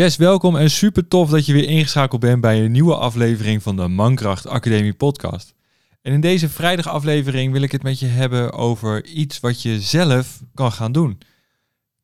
Yes, 0.00 0.16
welkom 0.16 0.56
en 0.56 0.70
super 0.70 1.08
tof 1.08 1.30
dat 1.30 1.46
je 1.46 1.52
weer 1.52 1.68
ingeschakeld 1.68 2.20
bent 2.20 2.40
bij 2.40 2.64
een 2.64 2.72
nieuwe 2.72 2.96
aflevering 2.96 3.62
van 3.62 3.76
de 3.76 3.88
Mankracht 3.88 4.46
Academie 4.46 4.94
podcast. 4.94 5.54
En 6.02 6.12
in 6.12 6.20
deze 6.20 6.48
vrijdagaflevering 6.48 7.52
wil 7.52 7.62
ik 7.62 7.72
het 7.72 7.82
met 7.82 7.98
je 7.98 8.06
hebben 8.06 8.52
over 8.52 9.04
iets 9.06 9.40
wat 9.40 9.62
je 9.62 9.80
zelf 9.80 10.42
kan 10.54 10.72
gaan 10.72 10.92
doen. 10.92 11.18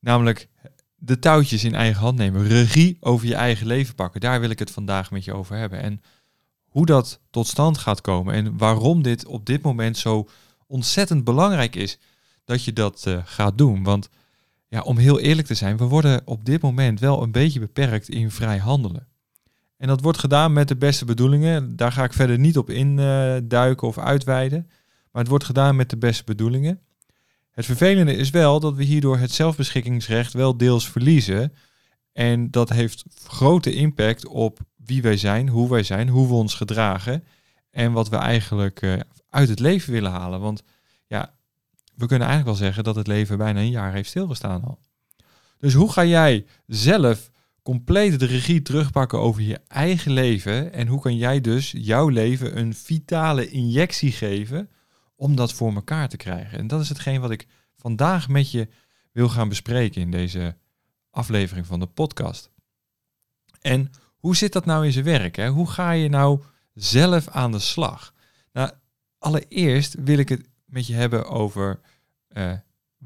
Namelijk 0.00 0.48
de 0.96 1.18
touwtjes 1.18 1.64
in 1.64 1.74
eigen 1.74 2.00
hand 2.00 2.18
nemen, 2.18 2.46
regie 2.46 2.96
over 3.00 3.26
je 3.26 3.34
eigen 3.34 3.66
leven 3.66 3.94
pakken. 3.94 4.20
Daar 4.20 4.40
wil 4.40 4.50
ik 4.50 4.58
het 4.58 4.70
vandaag 4.70 5.10
met 5.10 5.24
je 5.24 5.34
over 5.34 5.56
hebben. 5.56 5.82
En 5.82 6.00
hoe 6.64 6.86
dat 6.86 7.20
tot 7.30 7.46
stand 7.46 7.78
gaat 7.78 8.00
komen 8.00 8.34
en 8.34 8.58
waarom 8.58 9.02
dit 9.02 9.26
op 9.26 9.46
dit 9.46 9.62
moment 9.62 9.96
zo 9.96 10.28
ontzettend 10.66 11.24
belangrijk 11.24 11.76
is 11.76 11.98
dat 12.44 12.64
je 12.64 12.72
dat 12.72 13.04
uh, 13.08 13.18
gaat 13.24 13.58
doen. 13.58 13.82
Want 13.82 14.08
ja, 14.68 14.80
om 14.80 14.96
heel 14.96 15.20
eerlijk 15.20 15.46
te 15.46 15.54
zijn, 15.54 15.76
we 15.76 15.84
worden 15.84 16.22
op 16.24 16.44
dit 16.44 16.62
moment 16.62 17.00
wel 17.00 17.22
een 17.22 17.32
beetje 17.32 17.60
beperkt 17.60 18.08
in 18.08 18.30
vrij 18.30 18.58
handelen. 18.58 19.08
En 19.76 19.88
dat 19.88 20.00
wordt 20.00 20.18
gedaan 20.18 20.52
met 20.52 20.68
de 20.68 20.76
beste 20.76 21.04
bedoelingen. 21.04 21.76
Daar 21.76 21.92
ga 21.92 22.04
ik 22.04 22.12
verder 22.12 22.38
niet 22.38 22.58
op 22.58 22.70
induiken 22.70 23.88
of 23.88 23.98
uitweiden. 23.98 24.70
Maar 25.10 25.22
het 25.22 25.30
wordt 25.30 25.44
gedaan 25.44 25.76
met 25.76 25.90
de 25.90 25.96
beste 25.96 26.24
bedoelingen. 26.24 26.80
Het 27.50 27.64
vervelende 27.64 28.14
is 28.14 28.30
wel 28.30 28.60
dat 28.60 28.74
we 28.74 28.84
hierdoor 28.84 29.18
het 29.18 29.30
zelfbeschikkingsrecht 29.30 30.32
wel 30.32 30.56
deels 30.56 30.88
verliezen. 30.88 31.52
En 32.12 32.50
dat 32.50 32.68
heeft 32.68 33.04
grote 33.24 33.74
impact 33.74 34.26
op 34.26 34.58
wie 34.76 35.02
wij 35.02 35.16
zijn, 35.16 35.48
hoe 35.48 35.70
wij 35.70 35.82
zijn, 35.82 36.08
hoe 36.08 36.28
we 36.28 36.34
ons 36.34 36.54
gedragen. 36.54 37.24
En 37.70 37.92
wat 37.92 38.08
we 38.08 38.16
eigenlijk 38.16 38.82
uh, 38.82 39.00
uit 39.30 39.48
het 39.48 39.58
leven 39.58 39.92
willen 39.92 40.10
halen. 40.10 40.40
Want 40.40 40.62
ja, 41.06 41.34
we 41.96 42.06
kunnen 42.06 42.28
eigenlijk 42.28 42.58
wel 42.58 42.66
zeggen 42.66 42.84
dat 42.84 42.96
het 42.96 43.06
leven 43.06 43.38
bijna 43.38 43.60
een 43.60 43.70
jaar 43.70 43.92
heeft 43.92 44.08
stilgestaan 44.08 44.64
al. 44.64 44.78
Dus 45.58 45.74
hoe 45.74 45.92
ga 45.92 46.04
jij 46.04 46.46
zelf 46.66 47.30
compleet 47.62 48.20
de 48.20 48.26
regie 48.26 48.62
terugpakken 48.62 49.18
over 49.18 49.42
je 49.42 49.60
eigen 49.68 50.12
leven? 50.12 50.72
En 50.72 50.86
hoe 50.86 51.00
kan 51.00 51.16
jij 51.16 51.40
dus 51.40 51.74
jouw 51.76 52.08
leven 52.08 52.58
een 52.58 52.74
vitale 52.74 53.48
injectie 53.48 54.12
geven 54.12 54.70
om 55.16 55.36
dat 55.36 55.52
voor 55.52 55.74
elkaar 55.74 56.08
te 56.08 56.16
krijgen? 56.16 56.58
En 56.58 56.66
dat 56.66 56.80
is 56.80 56.88
hetgeen 56.88 57.20
wat 57.20 57.30
ik 57.30 57.46
vandaag 57.76 58.28
met 58.28 58.50
je 58.50 58.68
wil 59.12 59.28
gaan 59.28 59.48
bespreken 59.48 60.00
in 60.00 60.10
deze 60.10 60.56
aflevering 61.10 61.66
van 61.66 61.80
de 61.80 61.86
podcast. 61.86 62.50
En 63.60 63.90
hoe 64.16 64.36
zit 64.36 64.52
dat 64.52 64.64
nou 64.64 64.84
in 64.84 64.92
zijn 64.92 65.04
werk? 65.04 65.36
Hè? 65.36 65.48
Hoe 65.48 65.70
ga 65.70 65.90
je 65.90 66.08
nou 66.08 66.42
zelf 66.74 67.28
aan 67.28 67.52
de 67.52 67.58
slag? 67.58 68.14
Nou, 68.52 68.70
allereerst 69.18 69.94
wil 70.04 70.18
ik 70.18 70.28
het 70.28 70.48
met 70.66 70.86
je 70.86 70.94
hebben 70.94 71.28
over 71.28 71.80
uh, 72.32 72.52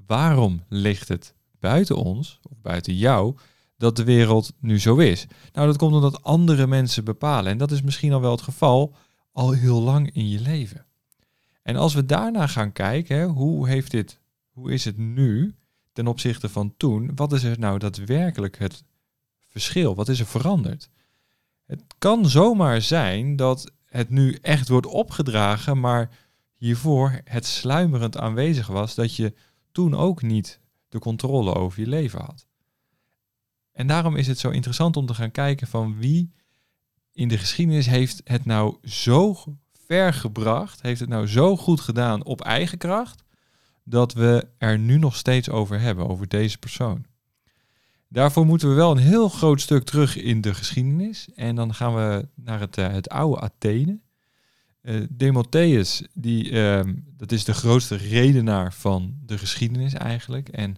waarom 0.07 0.65
ligt 0.69 1.09
het 1.09 1.35
buiten 1.59 1.97
ons, 1.97 2.41
of 2.43 2.61
buiten 2.61 2.95
jou, 2.95 3.37
dat 3.77 3.97
de 3.97 4.05
wereld 4.05 4.53
nu 4.59 4.79
zo 4.81 4.97
is. 4.97 5.27
Nou, 5.53 5.67
dat 5.67 5.77
komt 5.77 5.95
omdat 5.95 6.23
andere 6.23 6.67
mensen 6.67 7.05
bepalen. 7.05 7.53
En 7.53 7.59
dat 7.59 7.71
is 7.71 7.83
misschien 7.83 8.13
al 8.13 8.21
wel 8.21 8.31
het 8.31 8.43
geval 8.43 8.95
al 9.33 9.51
heel 9.51 9.81
lang 9.81 10.15
in 10.15 10.29
je 10.29 10.41
leven. 10.41 10.87
En 11.63 11.77
als 11.77 11.95
we 11.95 12.07
daarna 12.07 12.47
gaan 12.47 12.73
kijken, 12.73 13.29
hoe, 13.29 13.69
heeft 13.69 13.91
dit, 13.91 14.21
hoe 14.51 14.73
is 14.73 14.85
het 14.85 14.99
nu 14.99 15.55
ten 15.93 16.07
opzichte 16.07 16.49
van 16.49 16.75
toen? 16.77 17.11
Wat 17.15 17.33
is 17.33 17.43
er 17.43 17.59
nou 17.59 17.79
daadwerkelijk 17.79 18.59
het 18.59 18.85
verschil? 19.47 19.95
Wat 19.95 20.09
is 20.09 20.21
er 20.21 20.27
veranderd? 20.27 20.89
Het 21.67 21.85
kan 21.99 22.29
zomaar 22.29 22.83
zijn 22.83 23.37
dat 23.37 23.73
het 23.87 24.11
nu 24.11 24.35
echt 24.35 24.69
wordt 24.69 24.87
opgedragen, 24.87 25.81
maar 25.81 26.11
hiervoor 26.61 27.21
het 27.25 27.47
sluimerend 27.47 28.17
aanwezig 28.17 28.67
was 28.67 28.95
dat 28.95 29.17
je 29.17 29.35
toen 29.73 29.95
ook 29.95 30.23
niet 30.23 30.61
de 30.89 30.99
controle 30.99 31.55
over 31.55 31.81
je 31.81 31.87
leven 31.87 32.21
had. 32.21 32.47
En 33.73 33.87
daarom 33.87 34.17
is 34.17 34.27
het 34.27 34.39
zo 34.39 34.51
interessant 34.51 34.97
om 34.97 35.07
te 35.07 35.15
gaan 35.15 35.31
kijken 35.31 35.67
van 35.67 35.99
wie 35.99 36.33
in 37.13 37.29
de 37.29 37.39
geschiedenis 37.39 37.87
heeft 37.87 38.21
het 38.25 38.45
nou 38.45 38.77
zo 38.85 39.37
ver 39.87 40.15
gebracht, 40.15 40.83
heeft 40.83 41.01
het 41.01 41.09
nou 41.09 41.27
zo 41.27 41.57
goed 41.57 41.81
gedaan 41.81 42.25
op 42.25 42.41
eigen 42.41 42.79
kracht, 42.79 43.23
dat 43.85 44.13
we 44.13 44.49
er 44.59 44.79
nu 44.79 44.99
nog 44.99 45.17
steeds 45.17 45.49
over 45.49 45.81
hebben, 45.81 46.09
over 46.09 46.29
deze 46.29 46.59
persoon. 46.59 47.05
Daarvoor 48.09 48.47
moeten 48.47 48.69
we 48.69 48.75
wel 48.75 48.91
een 48.91 48.99
heel 48.99 49.29
groot 49.29 49.61
stuk 49.61 49.85
terug 49.85 50.17
in 50.17 50.41
de 50.41 50.55
geschiedenis. 50.55 51.29
En 51.35 51.57
dan 51.57 51.75
gaan 51.75 51.95
we 51.95 52.29
naar 52.35 52.61
het, 52.61 52.79
uh, 52.79 52.89
het 52.89 53.09
oude 53.09 53.41
Athene. 53.41 54.01
Uh, 54.83 55.07
Demotheus, 55.11 56.03
die, 56.15 56.51
uh, 56.51 56.81
dat 57.17 57.33
is 57.33 57.45
de 57.45 57.55
grootste 57.55 57.95
redenaar 57.95 58.73
van 58.73 59.15
de 59.27 59.39
geschiedenis 59.39 59.95
eigenlijk. 59.95 60.49
En 60.49 60.77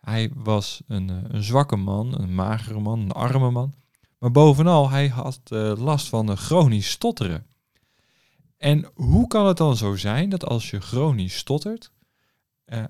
hij 0.00 0.30
was 0.34 0.82
een, 0.86 1.10
uh, 1.10 1.16
een 1.28 1.42
zwakke 1.42 1.76
man, 1.76 2.20
een 2.20 2.34
magere 2.34 2.80
man, 2.80 3.00
een 3.00 3.12
arme 3.12 3.50
man. 3.50 3.74
Maar 4.18 4.30
bovenal, 4.30 4.90
hij 4.90 5.08
had 5.08 5.40
uh, 5.52 5.72
last 5.76 6.08
van 6.08 6.36
chronisch 6.36 6.90
stotteren. 6.90 7.46
En 8.56 8.90
hoe 8.94 9.26
kan 9.26 9.46
het 9.46 9.56
dan 9.56 9.76
zo 9.76 9.96
zijn 9.96 10.28
dat 10.28 10.44
als 10.44 10.70
je 10.70 10.80
chronisch 10.80 11.36
stottert, 11.36 11.92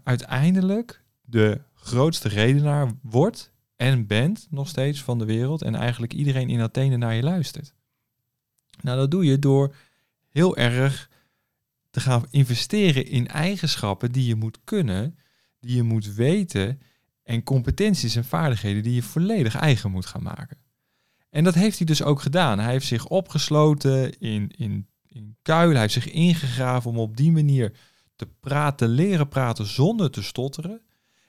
uiteindelijk 0.03 1.05
de 1.21 1.61
grootste 1.75 2.29
redenaar 2.29 2.93
wordt 3.03 3.53
en 3.77 4.06
bent 4.06 4.47
nog 4.50 4.69
steeds 4.69 5.03
van 5.03 5.19
de 5.19 5.25
wereld 5.25 5.62
en 5.62 5.75
eigenlijk 5.75 6.12
iedereen 6.12 6.49
in 6.49 6.61
Athene 6.61 6.97
naar 6.97 7.15
je 7.15 7.23
luistert? 7.23 7.75
Nou, 8.81 8.99
dat 8.99 9.11
doe 9.11 9.25
je 9.25 9.39
door 9.39 9.75
heel 10.32 10.56
erg 10.56 11.10
te 11.91 12.00
gaan 12.00 12.26
investeren 12.31 13.06
in 13.06 13.28
eigenschappen 13.28 14.12
die 14.12 14.26
je 14.26 14.34
moet 14.34 14.59
kunnen, 14.65 15.19
die 15.60 15.76
je 15.76 15.82
moet 15.82 16.15
weten 16.15 16.81
en 17.22 17.43
competenties 17.43 18.16
en 18.16 18.25
vaardigheden 18.25 18.82
die 18.82 18.94
je 18.94 19.03
volledig 19.03 19.56
eigen 19.56 19.91
moet 19.91 20.06
gaan 20.06 20.22
maken. 20.22 20.56
En 21.31 21.44
dat 21.44 21.54
heeft 21.54 21.78
hij 21.78 21.87
dus 21.87 22.03
ook 22.03 22.20
gedaan. 22.20 22.59
Hij 22.59 22.72
heeft 22.72 22.87
zich 22.87 23.06
opgesloten 23.06 24.19
in, 24.19 24.50
in, 24.56 24.88
in 25.09 25.37
kuilen, 25.43 25.72
hij 25.72 25.81
heeft 25.81 25.93
zich 25.93 26.10
ingegraven 26.10 26.91
om 26.91 26.99
op 26.99 27.16
die 27.16 27.32
manier 27.32 27.72
te 28.16 28.26
praten, 28.41 28.88
leren 28.88 29.28
praten 29.28 29.66
zonder 29.66 30.10
te 30.10 30.22
stotteren. 30.22 30.81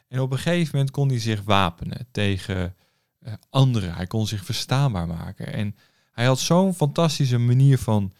En 0.07 0.19
op 0.19 0.31
een 0.31 0.37
gegeven 0.37 0.69
moment 0.71 0.91
kon 0.91 1.07
hij 1.09 1.19
zich 1.19 1.41
wapenen 1.41 2.07
tegen 2.11 2.75
uh, 3.19 3.33
anderen. 3.49 3.93
Hij 3.93 4.07
kon 4.07 4.27
zich 4.27 4.45
verstaanbaar 4.45 5.07
maken. 5.07 5.53
En 5.53 5.75
hij 6.11 6.25
had 6.25 6.39
zo'n 6.39 6.73
fantastische 6.73 7.37
manier 7.37 7.77
van 7.77 8.11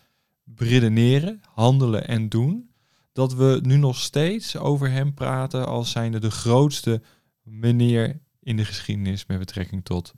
redeneren, 0.56 1.42
handelen 1.54 2.08
en 2.08 2.30
doen, 2.30 2.72
dat 3.14 3.34
we 3.34 3.59
nu 3.64 3.76
nog 3.78 3.98
steeds 3.98 4.58
over 4.58 4.92
hem 4.92 5.14
praten 5.14 5.68
als 5.68 5.92
zijnde 5.92 6.20
de 6.20 6.31
grootste 6.31 7.02
meneer 7.42 8.22
in 8.40 8.58
de 8.58 8.66
geschiedenis 8.66 9.26
met 9.26 9.40
betrekking 9.40 9.86
tot 9.86 10.14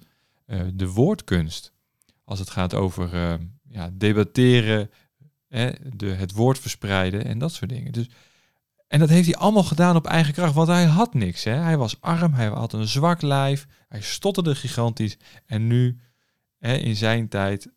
uh, 0.47 0.61
de 0.73 0.89
woordkunst. 0.89 1.73
Als 2.23 2.39
het 2.39 2.49
gaat 2.49 2.73
over 2.73 3.13
uh, 3.13 3.33
ja, 3.69 3.89
debatteren, 3.93 4.89
hè, 5.47 5.71
de, 5.95 6.05
het 6.05 6.31
woord 6.31 6.59
verspreiden 6.59 7.25
en 7.25 7.39
dat 7.39 7.53
soort 7.53 7.69
dingen. 7.69 7.91
Dus, 7.91 8.09
en 8.87 8.99
dat 8.99 9.09
heeft 9.09 9.25
hij 9.25 9.35
allemaal 9.35 9.63
gedaan 9.63 9.95
op 9.95 10.05
eigen 10.05 10.33
kracht, 10.33 10.53
want 10.53 10.67
hij 10.67 10.85
had 10.85 11.13
niks. 11.13 11.43
Hè. 11.43 11.51
Hij 11.51 11.77
was 11.77 12.01
arm, 12.01 12.33
hij 12.33 12.47
had 12.47 12.73
een 12.73 12.87
zwak 12.87 13.21
lijf, 13.21 13.67
hij 13.87 14.01
stotterde 14.01 14.55
gigantisch. 14.55 15.17
En 15.45 15.67
nu, 15.67 15.99
hè, 16.57 16.75
in 16.75 16.95
zijn 16.95 17.27
tijd, 17.27 17.71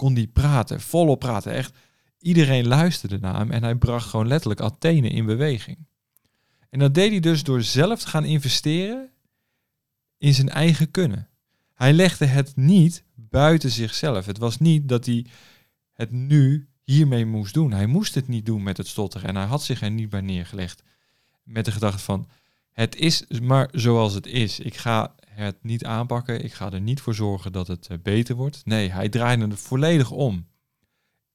kon 0.00 0.14
hij 0.14 0.26
praten, 0.26 0.80
volop 0.80 1.18
praten. 1.18 1.52
Echt, 1.52 1.76
iedereen 2.18 2.66
luisterde 2.66 3.18
naar 3.18 3.36
hem 3.36 3.50
en 3.50 3.62
hij 3.62 3.74
bracht 3.74 4.08
gewoon 4.08 4.26
letterlijk 4.26 4.60
Athene 4.60 5.08
in 5.08 5.26
beweging. 5.26 5.86
En 6.70 6.78
dat 6.78 6.94
deed 6.94 7.10
hij 7.10 7.20
dus 7.20 7.42
door 7.42 7.62
zelf 7.62 8.00
te 8.00 8.06
gaan 8.06 8.24
investeren 8.24 9.10
in 10.18 10.34
zijn 10.34 10.48
eigen 10.48 10.90
kunnen. 10.90 11.28
Hij 11.74 11.92
legde 11.92 12.26
het 12.26 12.56
niet 12.56 13.04
buiten 13.14 13.70
zichzelf. 13.70 14.26
Het 14.26 14.38
was 14.38 14.58
niet 14.58 14.88
dat 14.88 15.06
hij 15.06 15.26
het 15.92 16.10
nu 16.10 16.68
hiermee 16.82 17.26
moest 17.26 17.54
doen. 17.54 17.72
Hij 17.72 17.86
moest 17.86 18.14
het 18.14 18.28
niet 18.28 18.46
doen 18.46 18.62
met 18.62 18.76
het 18.76 18.86
stotteren 18.86 19.28
en 19.28 19.36
hij 19.36 19.46
had 19.46 19.62
zich 19.62 19.82
er 19.82 19.90
niet 19.90 20.08
bij 20.08 20.20
neergelegd. 20.20 20.82
Met 21.42 21.64
de 21.64 21.72
gedachte 21.72 22.02
van, 22.02 22.28
het 22.80 22.96
is 22.96 23.24
maar 23.42 23.68
zoals 23.72 24.14
het 24.14 24.26
is. 24.26 24.60
Ik 24.60 24.76
ga 24.76 25.14
het 25.26 25.56
niet 25.62 25.84
aanpakken. 25.84 26.44
Ik 26.44 26.52
ga 26.52 26.72
er 26.72 26.80
niet 26.80 27.00
voor 27.00 27.14
zorgen 27.14 27.52
dat 27.52 27.66
het 27.66 27.86
eh, 27.86 27.98
beter 28.02 28.34
wordt. 28.34 28.62
Nee, 28.64 28.90
hij 28.90 29.08
draaide 29.08 29.46
het 29.46 29.60
volledig 29.60 30.10
om. 30.10 30.46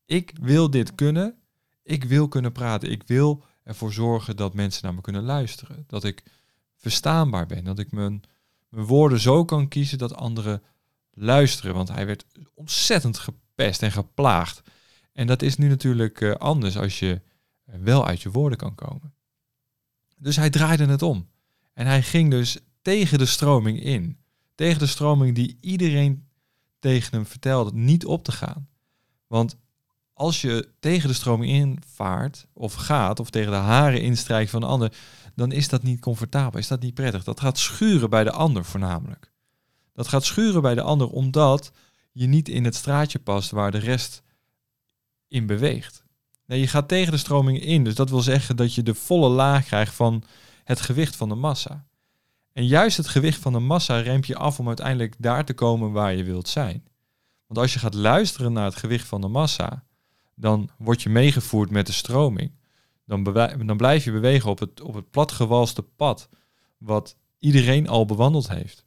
Ik 0.05 0.33
wil 0.41 0.69
dit 0.69 0.95
kunnen. 0.95 1.37
Ik 1.83 2.03
wil 2.03 2.27
kunnen 2.27 2.51
praten. 2.51 2.91
Ik 2.91 3.03
wil 3.05 3.43
ervoor 3.63 3.93
zorgen 3.93 4.35
dat 4.35 4.53
mensen 4.53 4.83
naar 4.83 4.93
me 4.93 5.01
kunnen 5.01 5.23
luisteren. 5.23 5.83
Dat 5.87 6.03
ik 6.03 6.23
verstaanbaar 6.75 7.45
ben. 7.45 7.63
Dat 7.63 7.79
ik 7.79 7.91
mijn, 7.91 8.21
mijn 8.69 8.85
woorden 8.85 9.19
zo 9.19 9.45
kan 9.45 9.67
kiezen 9.67 9.97
dat 9.97 10.15
anderen 10.15 10.63
luisteren. 11.11 11.73
Want 11.73 11.89
hij 11.89 12.05
werd 12.05 12.25
ontzettend 12.53 13.17
gepest 13.17 13.83
en 13.83 13.91
geplaagd. 13.91 14.61
En 15.13 15.27
dat 15.27 15.41
is 15.41 15.57
nu 15.57 15.67
natuurlijk 15.67 16.21
uh, 16.21 16.33
anders 16.33 16.77
als 16.77 16.99
je 16.99 17.21
wel 17.65 18.07
uit 18.07 18.21
je 18.21 18.31
woorden 18.31 18.57
kan 18.57 18.75
komen. 18.75 19.13
Dus 20.17 20.35
hij 20.35 20.49
draaide 20.49 20.85
het 20.85 21.01
om. 21.01 21.33
En 21.75 21.85
hij 21.85 22.01
ging 22.01 22.31
dus 22.31 22.57
tegen 22.81 23.17
de 23.17 23.25
stroming 23.25 23.83
in. 23.83 24.17
Tegen 24.55 24.79
de 24.79 24.85
stroming 24.85 25.35
die 25.35 25.57
iedereen 25.61 26.27
tegen 26.79 27.11
hem 27.11 27.25
vertelde 27.25 27.71
niet 27.73 28.05
op 28.05 28.23
te 28.23 28.31
gaan. 28.31 28.67
Want 29.27 29.57
als 30.13 30.41
je 30.41 30.69
tegen 30.79 31.07
de 31.07 31.13
stroming 31.13 31.51
invaart 31.51 32.47
of 32.53 32.73
gaat 32.73 33.19
of 33.19 33.29
tegen 33.29 33.51
de 33.51 33.57
haren 33.57 34.01
instrijkt 34.01 34.49
van 34.51 34.63
een 34.63 34.69
ander, 34.69 34.93
dan 35.35 35.51
is 35.51 35.69
dat 35.69 35.83
niet 35.83 35.99
comfortabel, 35.99 36.59
is 36.59 36.67
dat 36.67 36.81
niet 36.81 36.93
prettig. 36.93 37.23
Dat 37.23 37.39
gaat 37.39 37.57
schuren 37.57 38.09
bij 38.09 38.23
de 38.23 38.31
ander 38.31 38.65
voornamelijk. 38.65 39.31
Dat 39.93 40.07
gaat 40.07 40.25
schuren 40.25 40.61
bij 40.61 40.75
de 40.75 40.81
ander 40.81 41.09
omdat 41.09 41.71
je 42.11 42.27
niet 42.27 42.49
in 42.49 42.63
het 42.63 42.75
straatje 42.75 43.19
past 43.19 43.51
waar 43.51 43.71
de 43.71 43.77
rest 43.77 44.23
in 45.27 45.45
beweegt. 45.45 46.03
Nee, 46.45 46.59
je 46.59 46.67
gaat 46.67 46.87
tegen 46.87 47.11
de 47.11 47.17
stroming 47.17 47.61
in. 47.61 47.83
Dus 47.83 47.95
dat 47.95 48.09
wil 48.09 48.21
zeggen 48.21 48.55
dat 48.55 48.73
je 48.73 48.83
de 48.83 48.95
volle 48.95 49.29
laag 49.29 49.65
krijgt 49.65 49.93
van 49.95 50.23
het 50.65 50.81
gewicht 50.81 51.15
van 51.15 51.29
de 51.29 51.35
massa. 51.35 51.87
En 52.53 52.67
juist 52.67 52.97
het 52.97 53.07
gewicht 53.07 53.41
van 53.41 53.53
de 53.53 53.59
massa 53.59 53.99
remt 53.99 54.27
je 54.27 54.35
af 54.35 54.59
om 54.59 54.67
uiteindelijk 54.67 55.15
daar 55.17 55.45
te 55.45 55.53
komen 55.53 55.91
waar 55.91 56.13
je 56.13 56.23
wilt 56.23 56.47
zijn. 56.47 56.87
Want 57.47 57.59
als 57.59 57.73
je 57.73 57.79
gaat 57.79 57.93
luisteren 57.93 58.53
naar 58.53 58.65
het 58.65 58.75
gewicht 58.75 59.07
van 59.07 59.21
de 59.21 59.27
massa, 59.27 59.83
dan 60.35 60.69
word 60.77 61.01
je 61.01 61.09
meegevoerd 61.09 61.69
met 61.69 61.85
de 61.85 61.91
stroming. 61.91 62.51
Dan, 63.05 63.23
dan 63.65 63.77
blijf 63.77 64.03
je 64.03 64.11
bewegen 64.11 64.49
op 64.49 64.59
het, 64.59 64.81
op 64.81 64.93
het 64.93 65.09
platgewalste 65.09 65.81
pad 65.81 66.29
wat 66.77 67.17
iedereen 67.39 67.87
al 67.87 68.05
bewandeld 68.05 68.47
heeft. 68.47 68.85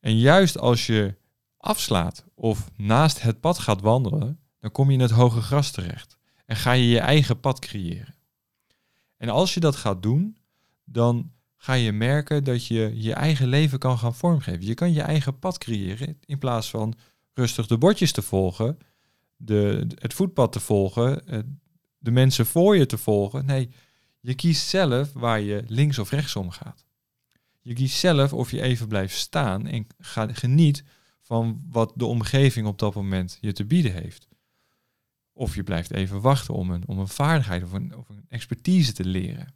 En 0.00 0.18
juist 0.18 0.58
als 0.58 0.86
je 0.86 1.16
afslaat 1.56 2.24
of 2.34 2.70
naast 2.76 3.22
het 3.22 3.40
pad 3.40 3.58
gaat 3.58 3.80
wandelen, 3.80 4.40
dan 4.60 4.70
kom 4.70 4.86
je 4.86 4.94
in 4.94 5.00
het 5.00 5.10
hoge 5.10 5.40
gras 5.40 5.70
terecht 5.70 6.18
en 6.46 6.56
ga 6.56 6.72
je 6.72 6.88
je 6.88 6.98
eigen 6.98 7.40
pad 7.40 7.58
creëren. 7.58 8.14
En 9.16 9.28
als 9.28 9.54
je 9.54 9.60
dat 9.60 9.76
gaat 9.76 10.02
doen, 10.02 10.37
dan 10.90 11.32
ga 11.56 11.72
je 11.72 11.92
merken 11.92 12.44
dat 12.44 12.66
je 12.66 12.92
je 12.94 13.12
eigen 13.12 13.48
leven 13.48 13.78
kan 13.78 13.98
gaan 13.98 14.14
vormgeven. 14.14 14.66
Je 14.66 14.74
kan 14.74 14.92
je 14.92 15.02
eigen 15.02 15.38
pad 15.38 15.58
creëren 15.58 16.18
in 16.24 16.38
plaats 16.38 16.70
van 16.70 16.94
rustig 17.32 17.66
de 17.66 17.78
bordjes 17.78 18.12
te 18.12 18.22
volgen, 18.22 18.78
de, 19.36 19.86
het 19.94 20.14
voetpad 20.14 20.52
te 20.52 20.60
volgen, 20.60 21.22
de 21.98 22.10
mensen 22.10 22.46
voor 22.46 22.76
je 22.76 22.86
te 22.86 22.98
volgen. 22.98 23.46
Nee, 23.46 23.70
je 24.20 24.34
kiest 24.34 24.68
zelf 24.68 25.12
waar 25.12 25.40
je 25.40 25.62
links 25.66 25.98
of 25.98 26.10
rechtsom 26.10 26.50
gaat. 26.50 26.86
Je 27.60 27.74
kiest 27.74 27.98
zelf 27.98 28.32
of 28.32 28.50
je 28.50 28.62
even 28.62 28.88
blijft 28.88 29.16
staan 29.16 29.66
en 29.66 29.86
geniet 30.32 30.84
van 31.20 31.62
wat 31.68 31.92
de 31.96 32.04
omgeving 32.04 32.66
op 32.66 32.78
dat 32.78 32.94
moment 32.94 33.38
je 33.40 33.52
te 33.52 33.64
bieden 33.64 33.92
heeft. 33.92 34.28
Of 35.32 35.54
je 35.54 35.62
blijft 35.62 35.90
even 35.90 36.20
wachten 36.20 36.54
om 36.54 36.70
een, 36.70 36.82
om 36.86 36.98
een 36.98 37.08
vaardigheid 37.08 37.62
of 37.62 37.72
een 37.72 38.24
expertise 38.28 38.92
te 38.92 39.04
leren. 39.04 39.54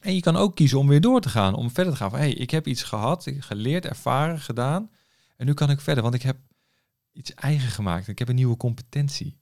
En 0.00 0.14
je 0.14 0.20
kan 0.20 0.36
ook 0.36 0.56
kiezen 0.56 0.78
om 0.78 0.88
weer 0.88 1.00
door 1.00 1.20
te 1.20 1.28
gaan, 1.28 1.54
om 1.54 1.70
verder 1.70 1.92
te 1.92 1.98
gaan 1.98 2.10
van 2.10 2.18
hé, 2.18 2.24
hey, 2.24 2.34
ik 2.34 2.50
heb 2.50 2.66
iets 2.66 2.82
gehad, 2.82 3.30
geleerd, 3.38 3.84
ervaren, 3.84 4.40
gedaan. 4.40 4.90
En 5.36 5.46
nu 5.46 5.54
kan 5.54 5.70
ik 5.70 5.80
verder, 5.80 6.02
want 6.02 6.14
ik 6.14 6.22
heb 6.22 6.36
iets 7.12 7.34
eigen 7.34 7.70
gemaakt. 7.70 8.08
Ik 8.08 8.18
heb 8.18 8.28
een 8.28 8.34
nieuwe 8.34 8.56
competentie. 8.56 9.38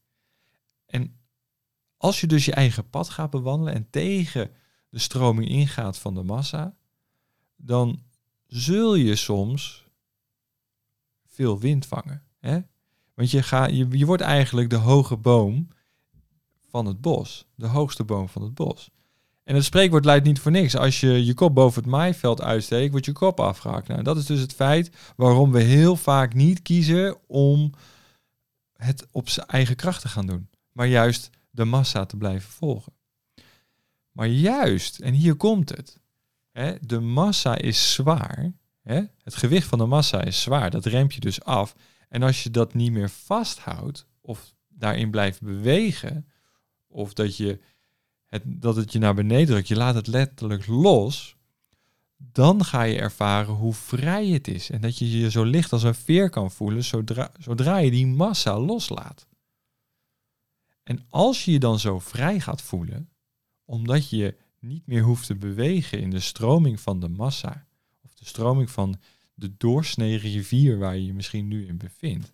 En 0.87 1.21
als 1.97 2.21
je 2.21 2.27
dus 2.27 2.45
je 2.45 2.53
eigen 2.53 2.91
pad 2.91 3.09
gaat 3.09 3.31
bewandelen 3.31 3.75
en 3.75 3.91
tegen 3.91 4.51
de 4.91 4.99
stroming 4.99 5.49
ingaat 5.49 5.99
van 5.99 6.15
de 6.15 6.23
massa, 6.23 6.77
dan 7.57 8.03
zul 8.47 8.95
je 8.95 9.17
soms 9.17 9.87
veel 11.27 11.59
wind 11.59 11.87
vangen. 11.87 12.23
Hè? 12.39 12.61
Want 13.15 13.31
je, 13.31 13.43
gaat, 13.43 13.71
je, 13.71 13.87
je 13.91 14.07
wordt 14.07 14.23
eigenlijk 14.23 14.71
de 14.71 14.77
hoge 14.77 15.17
boom 15.17 15.69
van 16.69 16.87
het 16.87 17.01
bos, 17.01 17.47
de 17.55 17.67
hoogste 17.67 18.05
boom 18.05 18.29
van 18.29 18.43
het 18.43 18.55
bos. 18.55 18.91
En 19.49 19.55
het 19.55 19.65
spreekwoord 19.65 20.05
leidt 20.05 20.27
niet 20.27 20.41
voor 20.41 20.51
niks. 20.51 20.77
Als 20.77 21.01
je 21.01 21.25
je 21.25 21.35
kop 21.35 21.55
boven 21.55 21.83
het 21.83 21.91
maaiveld 21.91 22.43
uitsteekt, 22.43 22.91
wordt 22.91 23.07
je 23.07 23.13
kop 23.13 23.41
afgehakt. 23.41 23.89
Nou, 23.89 24.03
dat 24.03 24.17
is 24.17 24.27
dus 24.27 24.41
het 24.41 24.53
feit 24.53 24.91
waarom 25.17 25.53
we 25.53 25.63
heel 25.63 25.97
vaak 25.97 26.35
niet 26.35 26.63
kiezen 26.63 27.17
om 27.27 27.73
het 28.73 29.07
op 29.11 29.29
zijn 29.29 29.47
eigen 29.47 29.77
kracht 29.77 30.01
te 30.01 30.09
gaan 30.09 30.27
doen. 30.27 30.49
Maar 30.73 30.87
juist 30.87 31.31
de 31.51 31.65
massa 31.65 32.07
te 32.07 32.17
blijven 32.17 32.51
volgen. 32.51 32.93
Maar 34.13 34.27
juist, 34.27 34.99
en 34.99 35.15
hier 35.15 35.35
komt 35.35 35.69
het. 35.69 36.01
Hè, 36.51 36.75
de 36.81 37.01
massa 37.01 37.57
is 37.57 37.93
zwaar. 37.93 38.53
Hè? 38.83 39.03
Het 39.23 39.35
gewicht 39.35 39.69
van 39.69 39.79
de 39.79 39.87
massa 39.87 40.23
is 40.25 40.43
zwaar. 40.43 40.71
Dat 40.71 40.85
remt 40.85 41.15
je 41.15 41.21
dus 41.21 41.43
af. 41.43 41.75
En 42.09 42.23
als 42.23 42.43
je 42.43 42.51
dat 42.51 42.75
niet 42.75 42.93
meer 42.93 43.11
vasthoudt, 43.11 44.07
of 44.21 44.55
daarin 44.69 45.11
blijft 45.11 45.41
bewegen, 45.41 46.29
of 46.87 47.13
dat 47.13 47.37
je 47.37 47.61
het, 48.29 48.43
dat 48.47 48.77
het 48.77 48.93
je 48.93 48.99
naar 48.99 49.15
beneden 49.15 49.47
drukt, 49.47 49.69
je 49.69 49.77
laat 49.77 49.95
het 49.95 50.07
letterlijk 50.07 50.67
los, 50.67 51.37
dan 52.17 52.65
ga 52.65 52.83
je 52.83 52.99
ervaren 52.99 53.55
hoe 53.55 53.75
vrij 53.75 54.27
het 54.27 54.49
is. 54.49 54.71
En 54.71 54.81
dat 54.81 54.99
je 54.99 55.19
je 55.19 55.31
zo 55.31 55.45
licht 55.45 55.73
als 55.73 55.83
een 55.83 55.95
veer 55.95 56.31
kan 56.31 56.51
voelen 56.51 56.85
zodra, 56.85 57.33
zodra 57.39 57.77
je 57.77 57.91
die 57.91 58.07
massa 58.07 58.59
loslaat. 58.59 59.27
En 60.83 61.05
als 61.09 61.45
je 61.45 61.53
je 61.53 61.59
dan 61.59 61.79
zo 61.79 61.99
vrij 61.99 62.41
gaat 62.41 62.63
voelen, 62.63 63.11
omdat 63.65 64.11
je 64.11 64.37
niet 64.59 64.87
meer 64.87 65.03
hoeft 65.03 65.27
te 65.27 65.35
bewegen 65.35 66.01
in 66.01 66.11
de 66.11 66.21
stroming 66.21 66.81
van 66.81 67.01
de 67.01 67.09
massa, 67.09 67.67
of 68.03 68.15
de 68.15 68.25
stroming 68.25 68.71
van 68.71 69.01
de 69.35 69.57
doorsnee 69.57 70.17
rivier 70.17 70.79
waar 70.79 70.97
je 70.97 71.07
je 71.07 71.15
misschien 71.15 71.49
nu 71.49 71.67
in 71.67 71.77
bevindt. 71.77 72.33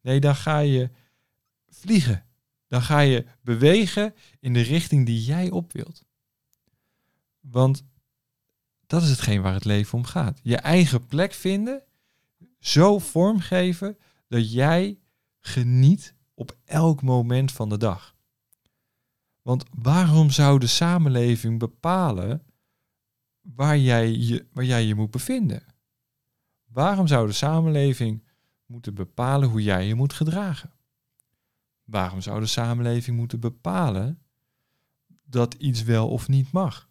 Nee, 0.00 0.20
dan 0.20 0.36
ga 0.36 0.58
je 0.58 0.90
vliegen 1.68 2.27
dan 2.68 2.82
ga 2.82 3.00
je 3.00 3.26
bewegen 3.42 4.14
in 4.40 4.52
de 4.52 4.60
richting 4.60 5.06
die 5.06 5.22
jij 5.22 5.50
op 5.50 5.72
wilt. 5.72 6.04
Want 7.40 7.84
dat 8.86 9.02
is 9.02 9.10
hetgeen 9.10 9.42
waar 9.42 9.54
het 9.54 9.64
leven 9.64 9.98
om 9.98 10.04
gaat. 10.04 10.40
Je 10.42 10.56
eigen 10.56 11.06
plek 11.06 11.32
vinden, 11.32 11.82
zo 12.58 12.98
vormgeven 12.98 13.98
dat 14.28 14.52
jij 14.52 14.98
geniet 15.40 16.14
op 16.34 16.56
elk 16.64 17.02
moment 17.02 17.52
van 17.52 17.68
de 17.68 17.76
dag. 17.76 18.16
Want 19.42 19.64
waarom 19.70 20.30
zou 20.30 20.58
de 20.58 20.66
samenleving 20.66 21.58
bepalen 21.58 22.42
waar 23.40 23.78
jij 23.78 24.10
je, 24.10 24.46
waar 24.52 24.64
jij 24.64 24.84
je 24.84 24.94
moet 24.94 25.10
bevinden? 25.10 25.62
Waarom 26.66 27.06
zou 27.06 27.26
de 27.26 27.32
samenleving 27.32 28.24
moeten 28.66 28.94
bepalen 28.94 29.48
hoe 29.48 29.62
jij 29.62 29.86
je 29.86 29.94
moet 29.94 30.12
gedragen? 30.12 30.72
Waarom 31.88 32.20
zou 32.20 32.40
de 32.40 32.46
samenleving 32.46 33.16
moeten 33.16 33.40
bepalen 33.40 34.22
dat 35.24 35.54
iets 35.54 35.82
wel 35.82 36.08
of 36.08 36.28
niet 36.28 36.52
mag? 36.52 36.88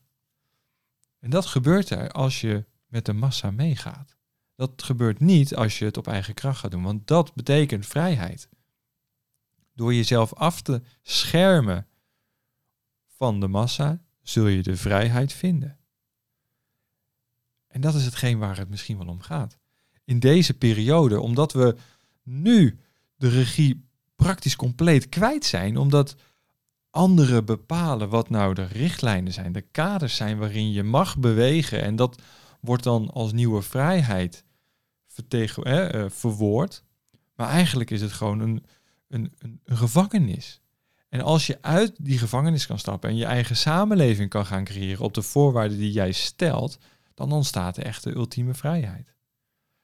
En 1.20 1.30
dat 1.30 1.46
gebeurt 1.46 1.89
er 1.89 2.12
als 2.12 2.42
je 2.42 2.66
met 2.88 3.06
de 3.06 3.13
massa 3.13 3.51
meegaat. 3.51 4.16
Dat 4.56 4.84
gebeurt 4.84 5.20
niet 5.20 5.56
als 5.56 5.80
je 5.80 5.86
het 5.86 5.98
op 5.98 6.08
eigen 6.08 6.34
kracht 6.34 6.60
gaat 6.60 6.72
doen, 6.72 6.84
want 6.84 7.08
dat 7.08 7.34
betekent 7.34 7.86
vrijheid. 7.86 8.50
Door 9.74 9.94
jezelf 9.94 10.34
af 10.34 10.62
te 10.62 10.82
schermen 11.01 11.88
van 13.06 13.39
de 13.39 13.48
massa, 13.48 14.04
zul 14.22 14.48
je 14.48 14.63
de 14.63 14.77
vrijheid 14.77 15.34
vinden. 15.34 15.80
En 17.68 17.82
dat 17.82 17.96
is 17.96 18.06
hetgeen 18.06 18.38
waar 18.38 18.58
het 18.58 18.70
misschien 18.70 18.98
wel 18.98 19.08
om 19.08 19.22
gaat. 19.22 19.58
In 20.04 20.20
deze 20.20 20.54
periode, 20.54 21.20
omdat 21.20 21.54
we 21.54 21.77
nu 22.24 22.80
de 23.16 23.30
regie 23.30 23.87
praktisch 24.18 24.56
compleet 24.56 25.10
kwijt 25.10 25.46
zijn, 25.46 25.78
omdat 25.78 26.16
anderen 26.90 27.46
bepalen 27.46 28.10
wat 28.10 28.30
nou 28.30 28.54
de 28.54 28.66
richtlijnen 28.66 29.34
zijn, 29.34 29.52
de 29.52 29.62
kaders 29.62 30.16
zijn 30.16 30.38
waarin 30.38 30.72
je 30.72 30.84
mag 30.84 31.18
bewegen. 31.18 31.82
En 31.82 31.96
dat 31.96 32.22
wordt 32.62 32.84
dan 32.84 33.12
als 33.12 33.32
nieuwe 33.32 33.62
vrijheid 33.62 34.44
vertegen, 35.08 35.64
eh, 35.64 36.06
verwoord. 36.10 36.84
Maar 37.36 37.50
eigenlijk 37.50 37.92
is 37.92 38.02
het 38.02 38.12
gewoon 38.12 38.40
een, 38.40 38.66
een, 39.08 39.34
een, 39.38 39.78
gevangenis. 39.78 40.62
En 41.10 41.22
als 41.22 41.48
je 41.48 41.58
uit 41.62 41.96
die 42.00 42.18
gevangenis 42.18 42.66
kan 42.66 42.80
stappen 42.80 43.10
en 43.10 43.16
je 43.16 43.26
eigen 43.26 43.56
samenleving 43.56 44.30
kan 44.30 44.46
gaan 44.46 44.64
creëren 44.64 45.06
op 45.06 45.14
de 45.14 45.22
voorwaarden 45.22 45.78
die 45.78 45.92
jij 45.92 46.12
stelt, 46.12 46.78
dan 47.14 47.32
ontstaat 47.32 47.76
de 47.76 48.16
ultieme 48.16 48.54
vrijheid. 48.54 49.14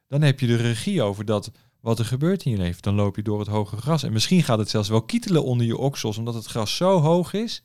Dan 0.07 0.21
heb 0.21 0.39
je 0.39 0.47
de 0.47 0.55
regie 0.55 1.01
over 1.01 1.25
dat 1.25 1.51
wat 1.83 1.99
er 1.99 2.05
gebeurt 2.05 2.45
in 2.45 2.51
je 2.51 2.57
leven. 2.57 2.81
Dan 2.81 2.95
loop 2.95 3.15
je 3.15 3.21
door 3.21 3.39
het 3.39 3.47
hoge 3.47 3.77
gras. 3.77 4.03
En 4.03 4.13
misschien 4.13 4.43
gaat 4.43 4.57
het 4.57 4.69
zelfs 4.69 4.89
wel 4.89 5.03
kietelen 5.03 5.43
onder 5.43 5.65
je 5.65 5.77
oksels, 5.77 6.17
omdat 6.17 6.33
het 6.33 6.45
gras 6.45 6.75
zo 6.75 6.99
hoog 6.99 7.33
is. 7.33 7.63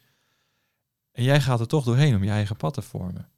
En 1.13 1.25
jij 1.25 1.41
gaat 1.41 1.61
er 1.61 1.67
toch 1.67 1.85
doorheen 1.85 2.15
om 2.17 2.25
je 2.25 2.31
eigen 2.31 2.57
pad 2.57 2.75
te 2.75 2.83
vormen. 2.83 3.31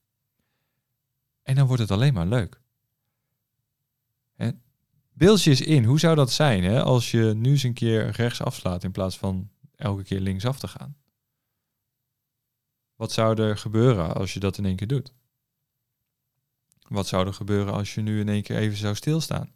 En 1.43 1.55
dan 1.55 1.67
wordt 1.67 1.83
het 1.83 1.91
alleen 1.91 2.15
maar 2.15 2.27
leuk. 2.27 2.61
Je 5.45 5.51
eens 5.51 5.61
in, 5.61 5.85
hoe 5.85 5.99
zou 5.99 6.15
dat 6.15 6.31
zijn 6.31 6.65
hè, 6.65 6.83
als 6.83 7.11
je 7.11 7.33
nu 7.37 7.51
eens 7.51 7.63
een 7.63 7.75
keer 7.75 8.11
rechts 8.11 8.43
afslaat 8.43 8.85
in 8.85 8.91
plaats 8.91 9.19
van 9.19 9.51
elke 9.77 10.03
keer 10.03 10.21
linksaf 10.21 10.59
te 10.59 10.69
gaan? 10.69 10.97
Wat 12.97 13.13
zou 13.13 13.43
er 13.43 13.59
gebeuren 13.59 14.15
als 14.15 14.35
je 14.35 14.41
dat 14.41 14.59
in 14.59 14.65
één 14.65 14.77
keer 14.77 14.87
doet? 14.87 15.13
Wat 16.89 17.07
zou 17.07 17.27
er 17.27 17.35
gebeuren 17.35 17.73
als 17.73 17.95
je 17.95 18.01
nu 18.01 18.21
in 18.21 18.29
één 18.29 18.43
keer 18.43 18.57
even 18.57 18.79
zou 18.79 18.95
stilstaan? 18.95 19.53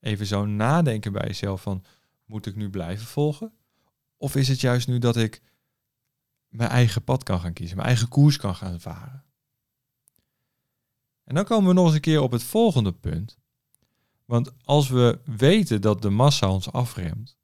Even 0.00 0.26
zo 0.26 0.46
nadenken 0.46 1.12
bij 1.12 1.26
jezelf 1.26 1.62
van, 1.62 1.84
moet 2.24 2.46
ik 2.46 2.56
nu 2.56 2.70
blijven 2.70 3.06
volgen? 3.06 3.52
Of 4.16 4.36
is 4.36 4.48
het 4.48 4.60
juist 4.60 4.88
nu 4.88 4.98
dat 4.98 5.16
ik 5.16 5.42
mijn 6.48 6.70
eigen 6.70 7.04
pad 7.04 7.22
kan 7.22 7.40
gaan 7.40 7.52
kiezen, 7.52 7.76
mijn 7.76 7.88
eigen 7.88 8.08
koers 8.08 8.36
kan 8.36 8.54
gaan 8.54 8.80
varen? 8.80 9.24
En 11.24 11.34
dan 11.34 11.44
komen 11.44 11.68
we 11.68 11.74
nog 11.74 11.84
eens 11.86 11.94
een 11.94 12.00
keer 12.00 12.20
op 12.20 12.32
het 12.32 12.42
volgende 12.42 12.92
punt. 12.92 13.38
Want 14.24 14.52
als 14.64 14.88
we 14.88 15.20
weten 15.24 15.80
dat 15.80 16.02
de 16.02 16.10
massa 16.10 16.50
ons 16.50 16.72
afremt, 16.72 17.38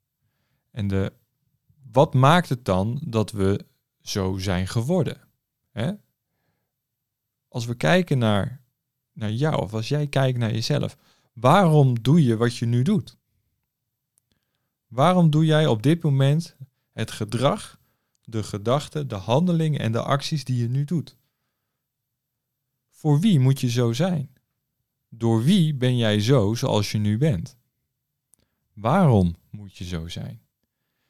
en 0.71 0.87
de, 0.87 1.13
wat 1.91 2.13
maakt 2.13 2.49
het 2.49 2.65
dan 2.65 3.01
dat 3.05 3.31
we 3.31 3.65
zo 4.01 4.37
zijn 4.37 4.67
geworden? 4.67 5.21
Hè? 5.71 5.91
Als 7.47 7.65
we 7.65 7.75
kijken 7.75 8.17
naar, 8.17 8.63
naar 9.13 9.31
jou, 9.31 9.61
of 9.61 9.73
als 9.73 9.87
jij 9.87 10.07
kijkt 10.07 10.37
naar 10.37 10.51
jezelf, 10.51 10.97
Waarom 11.39 12.01
doe 12.01 12.23
je 12.23 12.37
wat 12.37 12.57
je 12.57 12.65
nu 12.65 12.81
doet? 12.81 13.17
Waarom 14.87 15.29
doe 15.29 15.45
jij 15.45 15.67
op 15.67 15.83
dit 15.83 16.03
moment 16.03 16.55
het 16.91 17.11
gedrag, 17.11 17.79
de 18.23 18.43
gedachten, 18.43 19.07
de 19.07 19.15
handelingen 19.15 19.79
en 19.79 19.91
de 19.91 20.01
acties 20.01 20.43
die 20.43 20.57
je 20.57 20.69
nu 20.69 20.85
doet? 20.85 21.17
Voor 22.89 23.19
wie 23.19 23.39
moet 23.39 23.59
je 23.59 23.69
zo 23.69 23.93
zijn? 23.93 24.33
Door 25.09 25.43
wie 25.43 25.75
ben 25.75 25.97
jij 25.97 26.19
zo 26.19 26.53
zoals 26.53 26.91
je 26.91 26.97
nu 26.97 27.17
bent? 27.17 27.57
Waarom 28.73 29.35
moet 29.49 29.77
je 29.77 29.85
zo 29.85 30.07
zijn? 30.07 30.41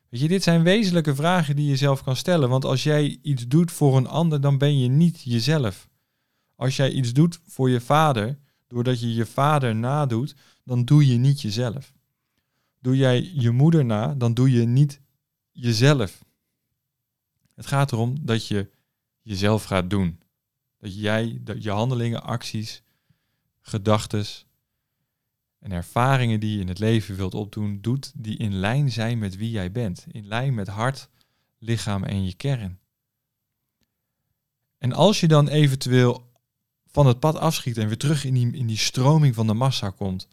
Weet 0.10 0.22
je, 0.22 0.28
dit 0.28 0.44
zijn 0.44 0.64
wezenlijke 0.64 1.16
vragen 1.16 1.56
die 1.56 1.68
je 1.70 1.76
zelf 1.76 2.04
kan 2.04 2.16
stellen. 2.16 2.50
Want 2.50 2.66
als 2.66 2.84
jij 2.84 3.20
iets 3.22 3.48
doet 3.48 3.72
voor 3.72 3.98
een 3.98 4.08
ander, 4.08 4.42
dan 4.42 4.58
ben 4.58 4.80
je 4.80 4.88
niet 4.88 5.22
jezelf. 5.22 5.90
Als 6.56 6.76
jij 6.76 6.92
iets 6.92 7.14
doet 7.14 7.40
voor 7.46 7.70
je 7.70 7.82
vader, 7.82 8.40
doordat 8.68 9.00
je 9.00 9.14
je 9.14 9.26
vader 9.26 9.76
nadoet, 9.76 10.36
dan 10.64 10.86
doe 10.86 11.08
je 11.08 11.18
niet 11.18 11.42
jezelf. 11.42 11.94
Doe 12.80 12.98
jij 12.98 13.32
je 13.34 13.52
moeder 13.52 13.86
na, 13.86 14.14
dan 14.14 14.34
doe 14.34 14.52
je 14.52 14.66
niet 14.66 15.02
jezelf. 15.52 16.26
Het 17.54 17.66
gaat 17.66 17.92
erom 17.92 18.26
dat 18.26 18.48
je 18.48 18.70
jezelf 19.22 19.64
gaat 19.64 19.90
doen. 19.90 20.20
Dat 20.78 21.00
jij 21.00 21.40
dat 21.42 21.64
je 21.64 21.70
handelingen, 21.70 22.24
acties, 22.24 22.84
gedachten 23.62 24.26
en 25.60 25.72
ervaringen 25.72 26.40
die 26.40 26.54
je 26.54 26.60
in 26.60 26.68
het 26.68 26.80
leven 26.80 27.16
wilt 27.16 27.34
opdoen, 27.34 27.82
doet 27.82 28.12
die 28.16 28.38
in 28.38 28.54
lijn 28.54 28.92
zijn 28.92 29.18
met 29.18 29.36
wie 29.36 29.52
jij 29.52 29.72
bent. 29.72 30.06
In 30.12 30.28
lijn 30.28 30.54
met 30.54 30.68
hart, 30.68 31.10
lichaam 31.58 32.04
en 32.04 32.26
je 32.26 32.34
kern. 32.34 32.80
En 34.78 34.94
als 34.94 35.20
je 35.20 35.28
dan 35.28 35.48
eventueel 35.48 36.27
van 36.98 37.08
het 37.08 37.20
pad 37.20 37.36
afschiet 37.36 37.78
en 37.78 37.88
weer 37.88 37.98
terug 37.98 38.24
in 38.24 38.34
die, 38.34 38.52
in 38.52 38.68
die 38.68 38.78
stroming 38.78 39.36
van 39.36 39.48
de 39.48 39.54
massa 39.54 39.90
komt, 39.90 40.28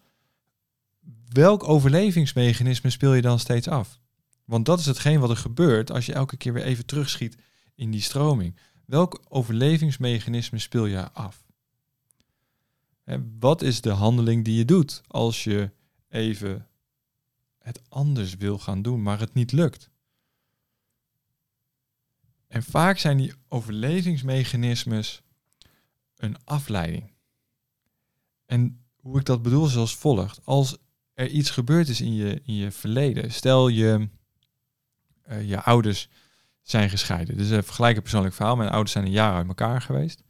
welk 1.29 1.69
overlevingsmechanisme 1.69 2.91
speel 2.91 3.15
je 3.15 3.23
dan 3.23 3.39
steeds 3.39 3.69
af? 3.69 4.01
Want 4.45 4.67
dat 4.67 4.79
is 4.79 4.87
hetgeen 4.87 5.21
wat 5.21 5.31
er 5.31 5.37
gebeurt 5.37 5.91
als 5.91 6.07
je 6.07 6.13
elke 6.13 6.37
keer 6.37 6.53
weer 6.53 6.63
even 6.63 6.87
terugschiet 6.87 7.37
in 7.75 7.91
die 7.91 8.01
stroming. 8.01 8.57
Welk 8.85 9.25
overlevingsmechanisme 9.29 10.59
speel 10.59 10.87
je 10.87 11.13
af? 11.13 11.45
En 13.05 13.37
wat 13.39 13.63
is 13.63 13.81
de 13.81 13.91
handeling 13.91 14.45
die 14.45 14.57
je 14.57 14.65
doet 14.65 15.03
als 15.07 15.45
je 15.45 15.71
even 16.09 16.69
het 17.59 17.81
anders 17.89 18.37
wil 18.37 18.59
gaan 18.59 18.83
doen, 18.83 19.03
maar 19.03 19.21
het 19.21 19.35
niet 19.35 19.53
lukt? 19.53 19.91
En 22.47 22.63
vaak 22.63 22.99
zijn 22.99 23.17
die 23.17 23.33
overlevingsmechanismes 23.49 25.23
een 26.25 26.45
afleiding. 26.45 27.13
En 28.47 28.85
hoe 28.97 29.19
ik 29.19 29.25
dat 29.25 29.43
bedoel 29.43 29.67
is 29.67 29.77
als 29.77 29.97
volgt. 29.97 30.41
Als 30.45 30.77
er 31.15 31.29
iets 31.29 31.51
gebeurd 31.51 31.89
is 31.89 32.01
in 32.01 32.15
je, 32.15 32.41
in 32.45 32.55
je 32.55 32.71
verleden, 32.71 33.33
stel 33.33 33.69
je, 33.69 34.09
uh, 35.31 35.49
je 35.49 35.63
ouders 35.63 36.09
zijn 36.63 36.91
gescheiden. 36.91 37.37
Dus 37.37 37.51
een 37.51 37.65
vergelijk 37.65 37.97
een 37.97 38.03
persoonlijk 38.03 38.35
verhaal. 38.35 38.57
Mijn 38.57 38.71
ouders 38.71 38.93
zijn 38.93 39.05
een 39.05 39.11
jaar 39.11 39.35
uit 39.35 39.49
elkaar 39.49 39.83
geweest. 39.83 40.23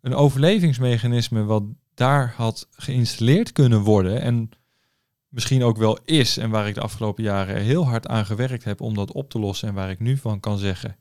Een 0.00 0.14
overlevingsmechanisme 0.14 1.44
wat 1.44 1.62
daar 1.94 2.34
had 2.36 2.68
geïnstalleerd 2.70 3.52
kunnen 3.52 3.80
worden 3.80 4.20
en 4.20 4.50
misschien 5.28 5.62
ook 5.62 5.76
wel 5.76 5.98
is 6.04 6.36
en 6.36 6.50
waar 6.50 6.68
ik 6.68 6.74
de 6.74 6.80
afgelopen 6.80 7.22
jaren 7.22 7.62
heel 7.62 7.86
hard 7.86 8.06
aan 8.06 8.26
gewerkt 8.26 8.64
heb 8.64 8.80
om 8.80 8.94
dat 8.94 9.12
op 9.12 9.30
te 9.30 9.38
lossen 9.38 9.68
en 9.68 9.74
waar 9.74 9.90
ik 9.90 10.00
nu 10.00 10.16
van 10.16 10.40
kan 10.40 10.58
zeggen, 10.58 10.96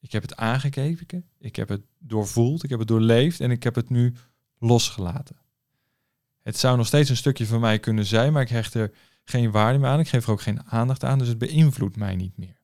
ik 0.00 0.12
heb 0.12 0.22
het 0.22 0.36
aangekeken, 0.36 1.24
ik 1.38 1.56
heb 1.56 1.68
het 1.68 1.82
doorvoeld, 1.98 2.64
ik 2.64 2.70
heb 2.70 2.78
het 2.78 2.88
doorleefd 2.88 3.40
en 3.40 3.50
ik 3.50 3.62
heb 3.62 3.74
het 3.74 3.90
nu 3.90 4.14
losgelaten. 4.58 5.36
Het 6.42 6.58
zou 6.58 6.76
nog 6.76 6.86
steeds 6.86 7.10
een 7.10 7.16
stukje 7.16 7.46
van 7.46 7.60
mij 7.60 7.78
kunnen 7.78 8.04
zijn, 8.04 8.32
maar 8.32 8.42
ik 8.42 8.48
hecht 8.48 8.74
er 8.74 8.92
geen 9.24 9.50
waarde 9.50 9.78
meer 9.78 9.88
aan. 9.88 10.00
Ik 10.00 10.08
geef 10.08 10.24
er 10.24 10.32
ook 10.32 10.42
geen 10.42 10.66
aandacht 10.66 11.04
aan, 11.04 11.18
dus 11.18 11.28
het 11.28 11.38
beïnvloedt 11.38 11.96
mij 11.96 12.16
niet 12.16 12.36
meer. 12.36 12.58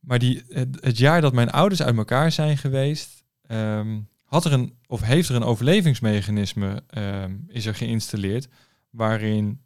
Maar 0.00 0.18
die, 0.18 0.44
het, 0.48 0.98
jaar 0.98 1.20
dat 1.20 1.32
mijn 1.32 1.50
ouders 1.50 1.82
uit 1.82 1.96
elkaar 1.96 2.32
zijn 2.32 2.58
geweest, 2.58 3.24
ehm, 3.42 4.00
had 4.24 4.44
er 4.44 4.52
een, 4.52 4.76
of 4.86 5.00
heeft 5.00 5.28
er 5.28 5.34
een 5.34 5.42
overlevingsmechanisme 5.42 6.82
ehm, 6.86 7.36
is 7.46 7.66
er 7.66 7.74
geïnstalleerd, 7.74 8.48
waarin 8.90 9.60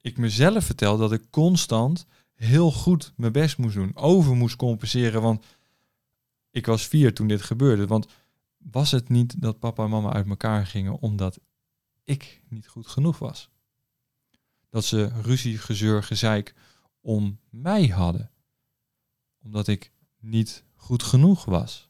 ik 0.00 0.16
mezelf 0.16 0.64
vertel 0.64 0.96
dat 0.96 1.12
ik 1.12 1.30
constant 1.30 2.06
heel 2.34 2.72
goed 2.72 3.12
mijn 3.16 3.32
best 3.32 3.58
moest 3.58 3.74
doen, 3.74 3.96
over 3.96 4.34
moest 4.36 4.56
compenseren, 4.56 5.22
want 5.22 5.44
ik 6.50 6.66
was 6.66 6.86
vier 6.86 7.14
toen 7.14 7.26
dit 7.26 7.42
gebeurde. 7.42 7.86
Want 7.86 8.06
was 8.56 8.90
het 8.90 9.08
niet 9.08 9.40
dat 9.40 9.58
papa 9.58 9.84
en 9.84 9.90
mama 9.90 10.12
uit 10.12 10.28
elkaar 10.28 10.66
gingen 10.66 10.98
omdat 11.00 11.40
ik 12.04 12.42
niet 12.48 12.68
goed 12.68 12.86
genoeg 12.86 13.18
was? 13.18 13.50
Dat 14.70 14.84
ze 14.84 15.10
ruzie, 15.22 15.58
gezeur, 15.58 16.02
gezeik 16.02 16.54
om 17.00 17.38
mij 17.50 17.86
hadden. 17.86 18.30
Omdat 19.42 19.68
ik 19.68 19.92
niet 20.20 20.64
goed 20.74 21.02
genoeg 21.02 21.44
was. 21.44 21.88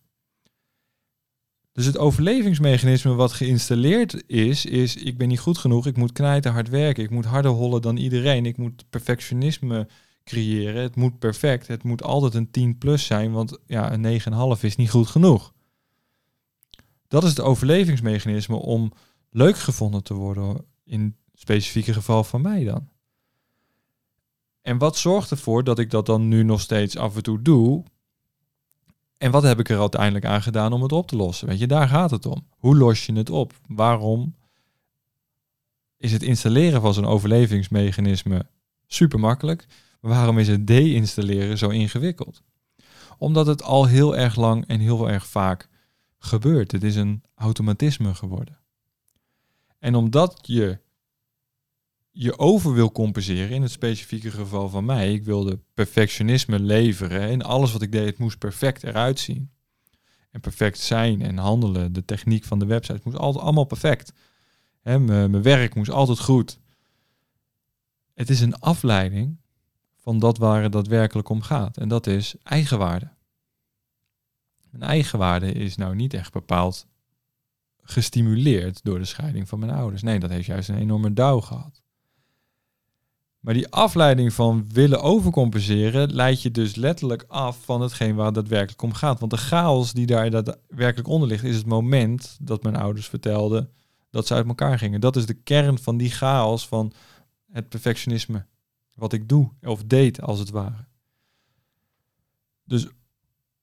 Dus 1.73 1.87
het 1.87 1.99
overlevingsmechanisme 1.99 3.15
wat 3.15 3.33
geïnstalleerd 3.33 4.23
is, 4.27 4.67
is 4.67 4.97
ik 4.97 5.19
ben 5.19 5.29
niet 5.29 5.41
goed 5.41 5.59
genoeg, 5.59 5.87
ik 5.87 5.97
moet 5.97 6.13
knijten, 6.13 6.53
hard 6.53 6.69
werken, 6.69 7.05
ik 7.05 7.11
moet 7.11 7.25
harder 7.25 7.51
hollen 7.51 7.83
dan 7.83 7.97
iedereen, 7.97 8.47
ik 8.47 8.57
moet 8.57 8.85
perfectionisme 8.91 9.89
creëren, 10.25 10.83
het 10.83 10.97
moet 10.97 11.19
perfect, 11.19 11.67
het 11.67 11.83
moet 11.83 12.03
altijd 12.03 12.35
een 12.35 12.51
10 12.51 12.79
plus 12.79 13.07
zijn, 13.07 13.33
want 13.33 13.59
ja, 13.67 13.93
een 13.93 14.21
9,5 14.57 14.61
is 14.61 14.77
niet 14.77 14.91
goed 14.91 15.07
genoeg. 15.07 15.53
Dat 17.09 17.23
is 17.23 17.31
het 17.31 17.41
overlevingsmechanisme 17.41 18.57
om 18.57 18.93
leuk 19.31 19.59
gevonden 19.59 20.03
te 20.03 20.15
worden, 20.15 20.65
in 20.85 21.03
het 21.03 21.41
specifieke 21.41 21.93
geval 21.93 22.25
van 22.25 22.41
mij 22.41 22.65
dan. 22.65 22.89
En 24.63 24.79
wat 24.79 24.97
zorgt 24.97 25.31
ervoor 25.31 25.65
dat 25.65 25.79
ik 25.79 25.91
dat 25.91 26.07
dan 26.07 26.29
nu 26.29 26.43
nog 26.43 26.61
steeds 26.61 26.97
af 26.97 27.17
en 27.17 27.23
toe 27.23 27.43
doe? 27.43 27.85
En 29.19 29.31
wat 29.31 29.43
heb 29.43 29.59
ik 29.59 29.69
er 29.69 29.81
uiteindelijk 29.81 30.25
aan 30.25 30.43
gedaan 30.43 30.73
om 30.73 30.83
het 30.83 30.93
op 30.93 31.07
te 31.07 31.17
lossen? 31.17 31.49
Weet 31.49 31.59
je, 31.59 31.67
daar 31.67 31.89
gaat 31.89 32.11
het 32.11 32.27
om. 32.27 32.47
Hoe 32.51 32.77
los 32.77 33.07
je 33.07 33.13
het 33.13 33.31
op? 33.31 33.53
Waarom 33.67 34.35
is 35.97 36.13
het 36.13 36.23
installeren 36.23 36.81
van 36.81 36.95
zo'n 36.95 37.07
overlevingsmechanisme 37.07 38.47
super 38.87 39.21
makkelijk? 39.21 39.67
Waarom 40.05 40.39
is 40.39 40.49
het 40.49 40.67
deinstalleren 40.67 41.59
zo 41.59 41.69
ingewikkeld? 41.69 42.43
Omdat 43.19 43.47
het 43.47 43.63
al 43.63 43.87
heel 43.87 44.17
erg 44.17 44.37
lang 44.37 44.67
en 44.67 44.81
heel 44.81 45.11
erg 45.11 45.27
vaak 45.27 45.69
gebeurt. 46.19 46.73
Het 46.73 46.83
is 46.83 46.97
een 46.97 47.23
automatisme 47.35 48.15
geworden. 48.15 48.59
En 49.79 49.95
omdat 49.95 50.39
je 50.43 50.79
je 52.11 52.39
over 52.39 52.75
wil 52.75 52.93
compenseren, 52.93 53.51
in 53.51 53.63
het 53.63 53.71
specifieke 53.71 54.31
geval 54.31 54.69
van 54.69 54.85
mij, 54.85 55.13
ik 55.13 55.25
wilde 55.25 55.59
perfectionisme 55.75 56.61
leveren 56.61 57.21
en 57.21 57.43
alles 57.43 57.73
wat 57.73 57.83
ik 57.83 57.93
deed, 57.93 58.07
het 58.07 58.19
moest 58.19 58.39
perfect 58.39 58.83
eruit 58.83 59.21
zien. 59.21 59.51
En 60.31 60.41
perfect 60.41 60.79
zijn 60.79 61.23
en 61.23 61.39
handelen, 61.39 61.93
de 61.93 62.05
techniek 62.05 62.45
van 62.45 62.59
de 62.59 62.67
website 62.67 63.01
moest 63.05 63.17
altijd 63.17 63.45
allemaal 63.45 63.65
perfect. 63.65 64.13
mijn 64.83 65.43
werk 65.43 65.75
moest 65.75 65.91
altijd 65.91 66.19
goed. 66.21 66.59
Het 68.15 68.31
is 68.31 68.41
een 68.41 68.59
afleiding 68.59 69.43
van 70.05 70.19
dat 70.19 70.39
waar 70.39 70.63
het 70.63 70.73
daadwerkelijk 70.73 71.29
om 71.29 71.43
gaat. 71.43 71.77
En 71.77 71.89
dat 71.89 72.07
is 72.07 72.35
eigenwaarde. 72.43 73.09
Mijn 74.71 74.91
eigenwaarde 74.91 75.53
is 75.53 75.77
nou 75.77 75.95
niet 75.95 76.15
echt 76.15 76.33
bepaald 76.33 76.87
gestimuleerd 77.83 78.81
door 78.83 78.99
de 78.99 79.05
scheiding 79.05 79.49
van 79.49 79.59
mijn 79.59 79.73
ouders. 79.73 80.03
Nee, 80.03 80.19
dat 80.19 80.31
heeft 80.31 80.47
juist 80.47 80.69
een 80.69 80.79
enorme 80.79 81.13
dauw 81.13 81.41
gehad. 81.41 81.83
Maar 83.41 83.55
die 83.55 83.69
afleiding 83.69 84.33
van 84.33 84.65
willen 84.73 85.03
overcompenseren 85.03 86.15
leidt 86.15 86.43
je 86.43 86.51
dus 86.51 86.75
letterlijk 86.75 87.25
af 87.29 87.59
van 87.65 87.81
hetgeen 87.81 88.15
waar 88.15 88.27
het 88.27 88.35
daadwerkelijk 88.35 88.83
om 88.83 88.93
gaat. 88.93 89.21
Want 89.21 89.31
de 89.31 89.37
chaos 89.37 89.93
die 89.93 90.07
daar 90.07 90.31
daadwerkelijk 90.31 91.09
onder 91.09 91.29
ligt, 91.29 91.45
is 91.45 91.57
het 91.57 91.67
moment 91.67 92.37
dat 92.41 92.63
mijn 92.63 92.77
ouders 92.77 93.09
vertelden 93.09 93.71
dat 94.11 94.27
ze 94.27 94.35
uit 94.35 94.47
elkaar 94.47 94.79
gingen. 94.79 95.01
Dat 95.01 95.17
is 95.17 95.27
de 95.27 95.35
kern 95.35 95.79
van 95.79 95.97
die 95.97 96.11
chaos 96.11 96.69
van 96.69 96.93
het 97.53 97.69
perfectionisme. 97.69 98.47
Wat 98.95 99.13
ik 99.13 99.29
doe 99.29 99.51
of 99.63 99.85
deed 99.85 100.21
als 100.21 100.39
het 100.39 100.51
ware. 100.51 100.85
Dus 102.65 102.89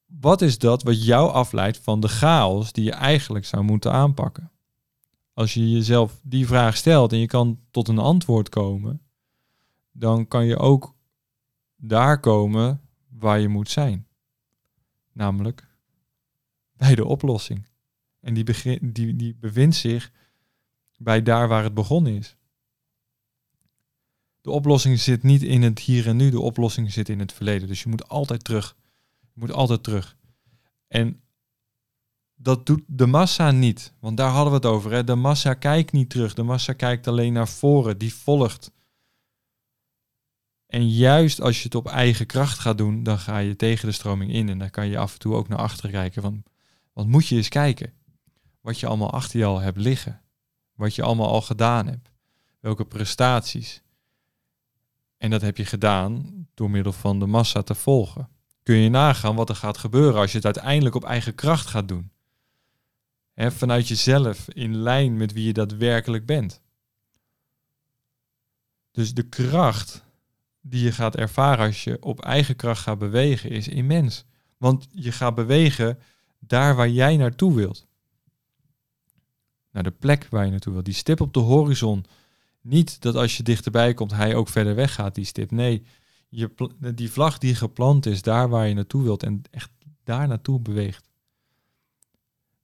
wat 0.06 0.42
is 0.42 0.58
dat 0.58 0.84
wat 0.84 1.06
jou 1.06 1.32
afleidt 1.32 1.78
van 1.78 2.00
de 2.00 2.08
chaos 2.08 2.72
die 2.72 2.84
je 2.84 2.92
eigenlijk 2.92 3.46
zou 3.46 3.64
moeten 3.64 3.92
aanpakken? 3.92 4.52
Als 5.34 5.54
je 5.54 5.72
jezelf 5.72 6.20
die 6.24 6.48
vraag 6.48 6.78
stelt 6.78 7.12
en 7.12 7.18
je 7.18 7.26
kan 7.26 7.60
tot 7.72 7.88
een 7.88 8.00
antwoord 8.00 8.50
komen, 8.50 9.02
dan 9.92 10.28
kan 10.28 10.46
je 10.46 10.58
ook 10.58 10.96
daar 11.76 12.20
komen 12.20 12.82
waar 13.10 13.40
je 13.40 13.48
moet 13.48 13.70
zijn. 13.70 14.08
Namelijk 15.12 15.68
bij 16.74 16.96
de 16.96 17.06
oplossing. 17.06 17.68
En 18.20 18.34
die, 18.34 18.44
begin, 18.44 18.92
die, 18.92 19.16
die 19.16 19.36
bevindt 19.36 19.76
zich 19.76 20.12
bij 20.98 21.22
daar 21.24 21.48
waar 21.48 21.64
het 21.64 21.74
begonnen 21.74 22.16
is. 22.16 22.36
De 24.42 24.52
oplossing 24.52 25.00
zit 25.00 25.24
niet 25.24 25.44
in 25.44 25.62
het 25.62 25.80
hier 25.80 26.08
en 26.08 26.16
nu, 26.16 26.30
de 26.30 26.40
oplossing 26.40 26.92
zit 26.92 27.10
in 27.10 27.20
het 27.20 27.34
verleden. 27.34 27.68
Dus 27.68 27.84
je 27.84 27.90
moet 27.90 28.08
altijd 28.08 28.44
terug. 28.44 28.76
Je 29.20 29.40
moet 29.40 29.52
altijd 29.52 29.84
terug. 29.84 30.18
En 30.88 31.22
dat 32.36 32.66
doet 32.66 32.84
de 32.88 33.06
massa 33.06 33.52
niet. 33.52 33.94
Want 34.00 34.18
daar 34.18 34.30
hadden 34.30 34.50
we 34.50 34.68
het 34.68 34.76
over. 34.76 34.92
Hè? 34.92 35.04
De 35.04 35.16
massa 35.16 35.54
kijkt 35.54 35.92
niet 35.92 36.10
terug. 36.10 36.34
De 36.34 36.44
massa 36.44 36.74
kijkt 36.74 37.08
alleen 37.08 37.34
naar 37.34 37.48
voren. 37.48 37.98
Die 37.98 38.14
volgt. 38.14 38.72
En 40.66 40.90
juist 40.90 41.42
als 41.42 41.58
je 41.58 41.64
het 41.64 41.76
op 41.76 41.88
eigen 41.88 42.26
kracht 42.26 42.60
gaat 42.60 42.78
doen, 42.78 43.04
dan 43.04 43.20
ga 43.20 43.38
je 43.38 43.56
tegen 43.56 43.88
de 43.88 43.94
stroming 43.94 44.32
in. 44.34 44.50
En 44.50 44.60
dan 44.60 44.70
kan 44.70 44.88
je 44.88 44.98
af 44.98 45.14
en 45.14 45.20
toe 45.20 45.36
ook 45.36 45.48
naar 45.48 45.58
achteren 45.58 45.92
kijken. 45.92 46.22
Van, 46.22 46.44
want 46.94 47.08
moet 47.08 47.28
je 47.28 47.36
eens 47.36 47.50
kijken 47.50 47.94
wat 48.62 48.80
je 48.80 48.88
allemaal 48.88 49.12
achter 49.12 49.40
je 49.40 49.46
al 49.46 49.60
hebt 49.60 49.78
liggen. 49.78 50.22
Wat 50.76 50.96
je 50.96 51.04
allemaal 51.04 51.30
al 51.30 51.42
gedaan 51.42 51.88
hebt. 51.88 52.12
Welke 52.60 52.86
prestaties. 52.86 53.82
En 55.22 55.30
dat 55.30 55.42
heb 55.42 55.58
je 55.58 55.66
gedaan 55.66 56.48
door 56.54 56.70
middel 56.70 56.92
van 56.92 57.20
de 57.20 57.26
massa 57.26 57.62
te 57.62 57.76
volgen. 57.76 58.30
Kun 58.64 58.76
je 58.76 58.90
nagaan 58.90 59.36
wat 59.36 59.50
er 59.50 59.56
gaat 59.56 59.78
gebeuren 59.78 60.20
als 60.20 60.32
je 60.32 60.38
het 60.38 60.46
uiteindelijk 60.46 60.96
op 60.96 61.04
eigen 61.04 61.36
kracht 61.36 61.68
gaat 61.68 61.88
doen. 61.88 62.12
He, 63.34 63.52
vanuit 63.52 63.88
jezelf, 63.88 64.50
in 64.50 64.76
lijn 64.76 65.18
met 65.18 65.34
wie 65.34 65.46
je 65.46 65.54
daadwerkelijk 65.54 66.26
bent. 66.26 66.62
Dus 68.92 69.14
de 69.14 69.24
kracht 69.24 70.04
die 70.62 70.84
je 70.84 70.92
gaat 70.92 71.16
ervaren 71.16 71.66
als 71.66 71.84
je 71.84 72.02
op 72.02 72.22
eigen 72.22 72.56
kracht 72.56 72.82
gaat 72.82 73.00
bewegen 73.00 73.50
is 73.50 73.68
immens. 73.68 74.26
Want 74.58 74.88
je 74.92 75.12
gaat 75.12 75.36
bewegen 75.36 76.00
daar 76.40 76.76
waar 76.76 76.90
jij 76.90 77.18
naartoe 77.18 77.56
wilt. 77.56 77.88
Naar 79.72 79.84
de 79.84 79.92
plek 79.92 80.28
waar 80.30 80.46
je 80.46 80.52
naartoe 80.52 80.74
wilt. 80.74 80.86
Die 80.86 80.94
stip 80.94 81.22
op 81.22 81.34
de 81.34 81.40
horizon. 81.40 82.06
Niet 82.62 83.02
dat 83.02 83.16
als 83.16 83.38
je 83.38 83.44
dichterbij 83.44 83.94
komt, 83.94 84.12
hij 84.12 84.36
ook 84.36 84.50
verder 84.50 84.76
weg 84.76 84.94
gaat, 84.94 85.16
die 85.16 85.26
stip. 85.26 85.52
Nee, 85.52 85.84
je, 86.30 86.50
die 86.96 87.12
vlag 87.12 87.38
die 87.38 87.56
geplant 87.56 88.06
is, 88.06 88.22
daar 88.22 88.50
waar 88.50 88.68
je 88.68 88.74
naartoe 88.74 89.04
wilt 89.04 89.24
en 89.24 89.42
echt 89.52 89.70
daar 90.04 90.28
naartoe 90.28 90.60
beweegt. 90.60 91.10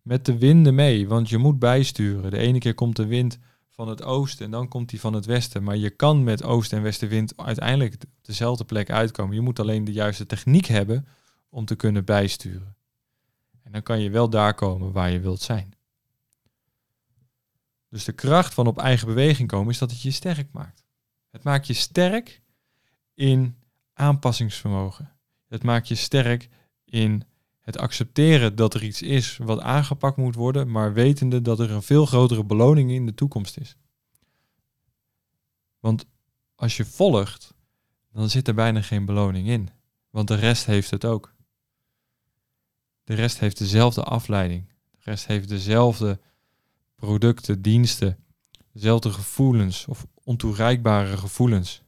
Met 0.01 0.25
de 0.25 0.37
winden 0.37 0.75
mee, 0.75 1.07
want 1.07 1.29
je 1.29 1.37
moet 1.37 1.59
bijsturen. 1.59 2.31
De 2.31 2.37
ene 2.37 2.59
keer 2.59 2.73
komt 2.73 2.95
de 2.95 3.05
wind 3.05 3.39
van 3.69 3.87
het 3.87 4.03
oosten 4.03 4.45
en 4.45 4.51
dan 4.51 4.67
komt 4.67 4.89
die 4.89 4.99
van 4.99 5.13
het 5.13 5.25
westen. 5.25 5.63
Maar 5.63 5.77
je 5.77 5.89
kan 5.89 6.23
met 6.23 6.43
oost- 6.43 6.73
en 6.73 6.81
westenwind 6.81 7.37
uiteindelijk 7.37 7.93
op 7.93 8.09
dezelfde 8.21 8.63
plek 8.63 8.89
uitkomen. 8.89 9.35
Je 9.35 9.41
moet 9.41 9.59
alleen 9.59 9.83
de 9.83 9.91
juiste 9.91 10.25
techniek 10.25 10.65
hebben 10.65 11.07
om 11.49 11.65
te 11.65 11.75
kunnen 11.75 12.05
bijsturen. 12.05 12.75
En 13.63 13.71
dan 13.71 13.83
kan 13.83 13.99
je 13.99 14.09
wel 14.09 14.29
daar 14.29 14.53
komen 14.53 14.91
waar 14.91 15.11
je 15.11 15.19
wilt 15.19 15.41
zijn. 15.41 15.73
Dus 17.97 18.05
de 18.05 18.11
kracht 18.11 18.53
van 18.53 18.67
op 18.67 18.77
eigen 18.77 19.07
beweging 19.07 19.47
komen 19.47 19.71
is 19.71 19.77
dat 19.77 19.91
het 19.91 20.01
je 20.01 20.11
sterk 20.11 20.51
maakt. 20.51 20.85
Het 21.29 21.43
maakt 21.43 21.67
je 21.67 21.73
sterk 21.73 22.41
in 23.13 23.57
aanpassingsvermogen. 23.93 25.17
Het 25.47 25.63
maakt 25.63 25.87
je 25.87 25.95
sterk 25.95 26.49
in 26.85 27.23
het 27.59 27.77
accepteren 27.77 28.55
dat 28.55 28.73
er 28.73 28.83
iets 28.83 29.01
is 29.01 29.37
wat 29.37 29.59
aangepakt 29.59 30.17
moet 30.17 30.35
worden, 30.35 30.71
maar 30.71 30.93
wetende 30.93 31.41
dat 31.41 31.59
er 31.59 31.71
een 31.71 31.81
veel 31.81 32.05
grotere 32.05 32.43
beloning 32.43 32.91
in 32.91 33.05
de 33.05 33.13
toekomst 33.13 33.57
is. 33.57 33.77
Want 35.79 36.05
als 36.55 36.77
je 36.77 36.85
volgt, 36.85 37.53
dan 38.11 38.29
zit 38.29 38.47
er 38.47 38.53
bijna 38.53 38.81
geen 38.81 39.05
beloning 39.05 39.47
in. 39.47 39.69
Want 40.09 40.27
de 40.27 40.35
rest 40.35 40.65
heeft 40.65 40.89
het 40.89 41.05
ook. 41.05 41.35
De 43.03 43.13
rest 43.13 43.39
heeft 43.39 43.57
dezelfde 43.57 44.03
afleiding. 44.03 44.67
De 44.91 44.97
rest 44.99 45.27
heeft 45.27 45.49
dezelfde 45.49 46.19
producten, 46.97 47.61
diensten, 47.61 48.17
dezelfde 48.73 49.11
gevoelens 49.11 49.85
of 49.85 50.05
ontoereikbare 50.23 51.17
gevoelens. 51.17 51.81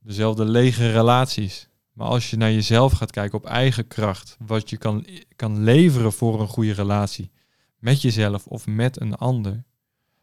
Dezelfde 0.00 0.44
lege 0.44 0.90
relaties. 0.90 1.68
Maar 1.92 2.06
als 2.06 2.30
je 2.30 2.36
naar 2.36 2.52
jezelf 2.52 2.92
gaat 2.92 3.10
kijken 3.10 3.38
op 3.38 3.44
eigen 3.44 3.86
kracht, 3.86 4.36
wat 4.46 4.70
je 4.70 4.76
kan, 4.76 5.06
kan 5.36 5.62
leveren 5.62 6.12
voor 6.12 6.40
een 6.40 6.48
goede 6.48 6.72
relatie 6.72 7.30
met 7.78 8.02
jezelf 8.02 8.46
of 8.46 8.66
met 8.66 9.00
een 9.00 9.14
ander, 9.14 9.64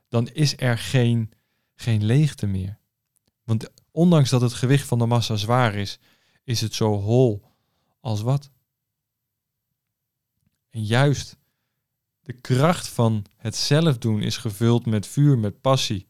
dan 0.10 0.28
is 0.28 0.58
er 0.58 0.78
geen, 0.78 1.32
geen 1.76 2.04
leegte 2.04 2.48
meer. 2.48 2.78
Want 3.44 3.70
ondanks 3.92 4.30
dat 4.30 4.42
het 4.42 4.54
gewicht 4.54 4.88
van 4.88 5.00
de 5.00 5.06
massa 5.06 5.36
zwaar 5.36 5.76
is, 5.76 6.00
is 6.44 6.62
het 6.62 6.74
zo 6.74 6.94
hol 6.94 7.44
als 8.00 8.22
wat. 8.22 8.52
En 10.70 10.84
juist 10.86 11.38
de 12.28 12.34
kracht 12.34 12.88
van 12.88 13.26
het 13.38 13.56
zelf 13.56 13.98
doen 13.98 14.22
is 14.22 14.38
gevuld 14.38 14.86
met 14.86 15.08
vuur, 15.08 15.40
met 15.40 15.62
passie. 15.62 16.08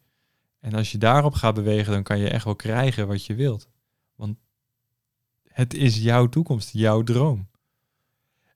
En 0.60 0.74
als 0.74 0.92
je 0.92 0.98
daarop 0.98 1.34
gaat 1.34 1.54
bewegen, 1.54 1.94
dan 1.94 2.04
kan 2.04 2.20
je 2.20 2.30
echt 2.30 2.44
wel 2.44 2.56
krijgen 2.56 3.08
wat 3.08 3.26
je 3.26 3.36
wilt. 3.36 3.70
Want 4.16 4.38
het 5.44 5.74
is 5.74 5.98
jouw 5.98 6.28
toekomst, 6.28 6.70
jouw 6.74 7.04
droom. 7.04 7.50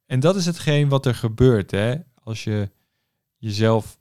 En 0.06 0.20
dat 0.20 0.36
is 0.36 0.46
hetgeen 0.46 0.90
wat 0.90 1.06
er 1.06 1.16
gebeurt, 1.16 1.72
hè? 1.72 1.96
Als 2.24 2.44
je 2.44 2.72
jezelf, 3.38 3.98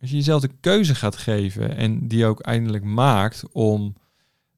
als 0.00 0.10
je 0.10 0.16
jezelf 0.16 0.40
de 0.40 0.54
keuze 0.60 0.94
gaat 0.94 1.16
geven 1.16 1.76
en 1.76 2.08
die 2.08 2.26
ook 2.26 2.40
eindelijk 2.40 2.84
maakt 2.84 3.48
om 3.52 3.96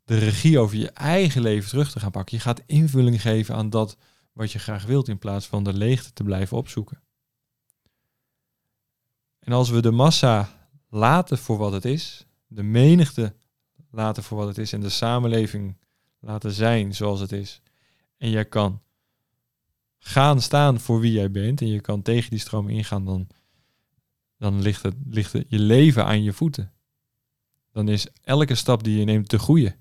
de 0.04 0.18
regie 0.18 0.58
over 0.58 0.76
je 0.76 0.90
eigen 0.90 1.42
leven 1.42 1.68
terug 1.68 1.90
te 1.90 2.00
gaan 2.00 2.11
pakken. 2.11 2.37
Je 2.37 2.42
gaat 2.42 2.62
invulling 2.66 3.20
geven 3.20 3.54
aan 3.54 3.70
dat 3.70 3.96
wat 4.32 4.52
je 4.52 4.58
graag 4.58 4.85
wilt 4.85 5.08
in 5.08 5.18
plaats 5.18 5.46
van 5.46 5.64
de 5.64 5.72
leegte 5.72 6.12
te 6.12 6.22
blijven 6.22 6.56
opzoeken. 6.56 7.02
En 9.42 9.52
als 9.52 9.70
we 9.70 9.83
de 9.83 9.90
massa 9.90 10.68
laten 10.88 11.38
voor 11.38 11.59
wat 11.59 11.72
het 11.72 11.85
is, 11.85 12.26
de 12.46 12.62
menigte 12.62 13.35
laten 13.90 14.22
voor 14.22 14.38
wat 14.38 14.48
het 14.48 14.59
is 14.59 14.72
en 14.72 14.81
de 14.81 14.88
samenleving 14.88 15.76
laten 16.18 16.52
zijn 16.52 16.94
zoals 16.94 17.20
het 17.20 17.33
is. 17.33 17.61
En 18.16 18.31
jij 18.31 18.44
kan 18.44 18.83
gaan 19.98 20.40
staan 20.40 20.81
voor 20.81 21.00
wie 21.00 21.12
jij 21.12 21.31
bent 21.31 21.61
en 21.61 21.68
je 21.68 21.81
kan 21.81 22.02
tegen 22.02 22.31
die 22.31 22.38
stroom 22.38 22.68
ingaan, 22.68 23.05
dan, 23.05 23.28
dan 24.37 24.61
ligt, 24.61 24.83
het, 24.83 24.94
ligt 25.07 25.33
je 25.33 25.59
leven 25.59 26.05
aan 26.05 26.22
je 26.22 26.33
voeten. 26.33 26.72
Dan 27.72 27.88
is 27.88 28.07
elke 28.22 28.55
stap 28.55 28.85
die 28.85 28.98
je 28.98 29.05
neemt 29.05 29.28
te 29.28 29.38
goede. 29.38 29.76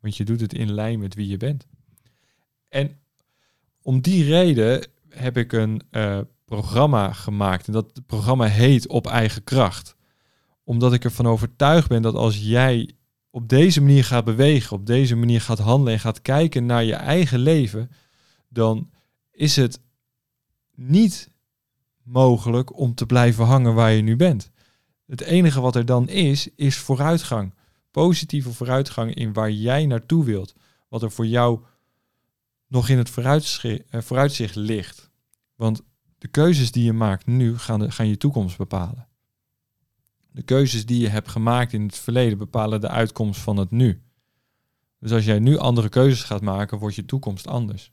Want 0.00 0.16
je 0.16 0.24
doet 0.24 0.40
het 0.40 0.54
in 0.54 0.72
lijn 0.72 0.98
met 0.98 1.14
wie 1.14 1.28
je 1.28 1.36
bent. 1.36 1.66
En 2.68 2.98
om 3.82 4.00
die 4.00 4.24
reden 4.24 4.86
heb 5.08 5.36
ik 5.36 5.52
een 5.52 5.82
uh, 5.90 6.20
programma 6.54 7.12
gemaakt. 7.12 7.66
En 7.66 7.72
dat 7.72 8.06
programma 8.06 8.44
heet 8.44 8.88
Op 8.88 9.06
eigen 9.06 9.44
kracht. 9.44 9.96
Omdat 10.64 10.92
ik 10.92 11.04
ervan 11.04 11.26
overtuigd 11.26 11.88
ben 11.88 12.02
dat 12.02 12.14
als 12.14 12.38
jij 12.38 12.90
op 13.30 13.48
deze 13.48 13.80
manier 13.80 14.04
gaat 14.04 14.24
bewegen, 14.24 14.76
op 14.76 14.86
deze 14.86 15.16
manier 15.16 15.40
gaat 15.40 15.58
handelen 15.58 15.92
en 15.92 16.00
gaat 16.00 16.22
kijken 16.22 16.66
naar 16.66 16.84
je 16.84 16.94
eigen 16.94 17.38
leven, 17.38 17.90
dan 18.48 18.90
is 19.30 19.56
het 19.56 19.80
niet 20.74 21.30
mogelijk 22.02 22.78
om 22.78 22.94
te 22.94 23.06
blijven 23.06 23.44
hangen 23.44 23.74
waar 23.74 23.92
je 23.92 24.02
nu 24.02 24.16
bent. 24.16 24.50
Het 25.06 25.20
enige 25.20 25.60
wat 25.60 25.76
er 25.76 25.84
dan 25.84 26.08
is, 26.08 26.48
is 26.56 26.76
vooruitgang. 26.76 27.54
Positieve 27.90 28.52
vooruitgang 28.52 29.14
in 29.14 29.32
waar 29.32 29.50
jij 29.50 29.86
naartoe 29.86 30.24
wilt. 30.24 30.54
Wat 30.88 31.02
er 31.02 31.10
voor 31.10 31.26
jou 31.26 31.60
nog 32.66 32.88
in 32.88 32.98
het 32.98 33.10
eh, 33.18 34.00
vooruitzicht 34.00 34.54
ligt. 34.54 35.10
Want 35.54 35.82
de 36.24 36.30
keuzes 36.30 36.72
die 36.72 36.84
je 36.84 36.92
maakt 36.92 37.26
nu 37.26 37.58
gaan, 37.58 37.92
gaan 37.92 38.08
je 38.08 38.16
toekomst 38.16 38.56
bepalen. 38.56 39.06
De 40.30 40.42
keuzes 40.42 40.86
die 40.86 41.00
je 41.00 41.08
hebt 41.08 41.28
gemaakt 41.28 41.72
in 41.72 41.82
het 41.82 41.96
verleden 41.96 42.38
bepalen 42.38 42.80
de 42.80 42.88
uitkomst 42.88 43.40
van 43.40 43.56
het 43.56 43.70
nu. 43.70 44.02
Dus 44.98 45.12
als 45.12 45.24
jij 45.24 45.38
nu 45.38 45.56
andere 45.56 45.88
keuzes 45.88 46.22
gaat 46.22 46.40
maken, 46.40 46.78
wordt 46.78 46.94
je 46.94 47.04
toekomst 47.04 47.46
anders. 47.46 47.92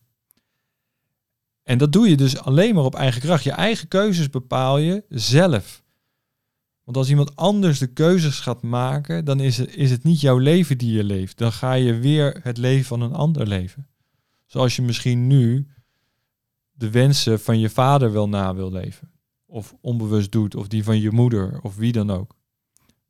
En 1.63 1.77
dat 1.77 1.91
doe 1.91 2.09
je 2.09 2.17
dus 2.17 2.37
alleen 2.37 2.75
maar 2.75 2.83
op 2.83 2.95
eigen 2.95 3.21
kracht. 3.21 3.43
Je 3.43 3.51
eigen 3.51 3.87
keuzes 3.87 4.29
bepaal 4.29 4.77
je 4.77 5.03
zelf. 5.09 5.83
Want 6.83 6.97
als 6.97 7.09
iemand 7.09 7.35
anders 7.35 7.79
de 7.79 7.93
keuzes 7.93 8.39
gaat 8.39 8.61
maken, 8.61 9.25
dan 9.25 9.39
is 9.39 9.59
is 9.59 9.91
het 9.91 10.03
niet 10.03 10.21
jouw 10.21 10.37
leven 10.37 10.77
die 10.77 10.93
je 10.93 11.03
leeft. 11.03 11.37
Dan 11.37 11.51
ga 11.51 11.73
je 11.73 11.99
weer 11.99 12.39
het 12.43 12.57
leven 12.57 12.85
van 12.85 13.01
een 13.01 13.13
ander 13.13 13.47
leven. 13.47 13.87
Zoals 14.45 14.75
je 14.75 14.81
misschien 14.81 15.27
nu 15.27 15.67
de 16.81 16.89
wensen 16.89 17.39
van 17.39 17.59
je 17.59 17.69
vader 17.69 18.11
wel 18.11 18.29
na 18.29 18.55
wil 18.55 18.71
leven. 18.71 19.11
Of 19.45 19.75
onbewust 19.81 20.31
doet, 20.31 20.55
of 20.55 20.67
die 20.67 20.83
van 20.83 20.99
je 20.99 21.11
moeder, 21.11 21.59
of 21.61 21.75
wie 21.75 21.91
dan 21.91 22.11
ook. 22.11 22.35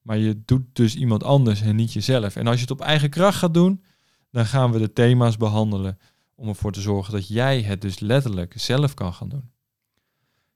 Maar 0.02 0.18
je 0.18 0.42
doet 0.46 0.64
dus 0.74 0.96
iemand 0.96 1.24
anders 1.24 1.62
en 1.62 1.76
niet 1.76 1.94
jezelf. 1.94 2.36
En 2.36 2.48
als 2.48 2.56
je 2.56 2.62
het 2.62 2.72
op 2.72 2.82
eigen 2.82 3.10
kracht 3.10 3.38
gaat 3.38 3.54
doen, 3.54 3.84
dan 4.32 4.46
gaan 4.46 4.72
we 4.72 4.80
de 4.80 4.94
thema's 4.94 5.38
behandelen 5.38 5.98
om 6.36 6.48
ervoor 6.48 6.72
te 6.72 6.82
zorgen 6.82 7.14
dat 7.14 7.28
jij 7.28 7.62
het 7.62 7.82
dus 7.82 8.00
letterlijk 8.00 8.54
zelf 8.58 8.94
kan 8.94 9.14
gaan 9.14 9.30
doen. 9.30 9.52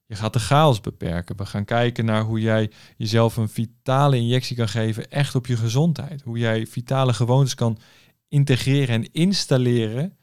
Je 0.05 0.15
gaat 0.15 0.33
de 0.33 0.39
chaos 0.39 0.81
beperken. 0.81 1.37
We 1.37 1.45
gaan 1.45 1.65
kijken 1.65 2.05
naar 2.05 2.23
hoe 2.23 2.39
jij 2.39 2.71
jezelf 2.97 3.37
een 3.37 3.49
vitale 3.49 4.17
injectie 4.17 4.55
kan 4.55 4.69
geven, 4.69 5.11
echt 5.11 5.35
op 5.35 5.45
je 5.45 5.57
gezondheid. 5.57 6.21
Hoe 6.21 6.37
jij 6.37 6.67
vitale 6.67 7.13
gewoontes 7.13 7.55
kan 7.55 7.77
integreren 8.27 8.95
en 8.95 9.11
installeren 9.11 10.17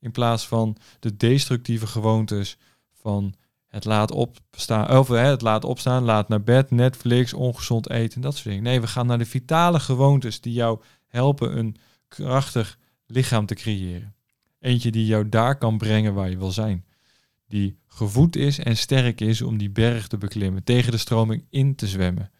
in 0.00 0.10
plaats 0.10 0.46
van 0.46 0.76
de 1.00 1.16
destructieve 1.16 1.86
gewoontes 1.86 2.56
van 2.92 3.34
het 3.66 3.84
laat 3.84 4.10
opstaan, 4.10 5.06
het 5.06 5.42
laat 5.42 5.64
opstaan, 5.64 6.04
laat 6.04 6.28
naar 6.28 6.42
bed, 6.42 6.70
Netflix, 6.70 7.32
ongezond 7.32 7.90
eten, 7.90 8.20
dat 8.20 8.34
soort 8.34 8.44
dingen. 8.44 8.62
Nee, 8.62 8.80
we 8.80 8.86
gaan 8.86 9.06
naar 9.06 9.18
de 9.18 9.26
vitale 9.26 9.80
gewoontes 9.80 10.40
die 10.40 10.52
jou 10.52 10.80
helpen 11.06 11.58
een 11.58 11.76
krachtig 12.08 12.78
lichaam 13.06 13.46
te 13.46 13.54
creëren. 13.54 14.14
Eentje 14.60 14.90
die 14.90 15.06
jou 15.06 15.28
daar 15.28 15.58
kan 15.58 15.78
brengen 15.78 16.14
waar 16.14 16.30
je 16.30 16.38
wil 16.38 16.52
zijn. 16.52 16.86
die 17.48 17.78
gevoed 17.86 18.36
is 18.36 18.58
en 18.58 18.76
sterk 18.76 19.20
is 19.20 19.42
om 19.42 19.58
die 19.58 19.70
berg 19.70 20.06
te 20.06 20.18
beklimmen, 20.18 20.64
tegen 20.64 20.92
de 20.92 20.98
stroming 20.98 21.44
in 21.50 21.74
te 21.74 21.86
zwemmen. 21.86 22.30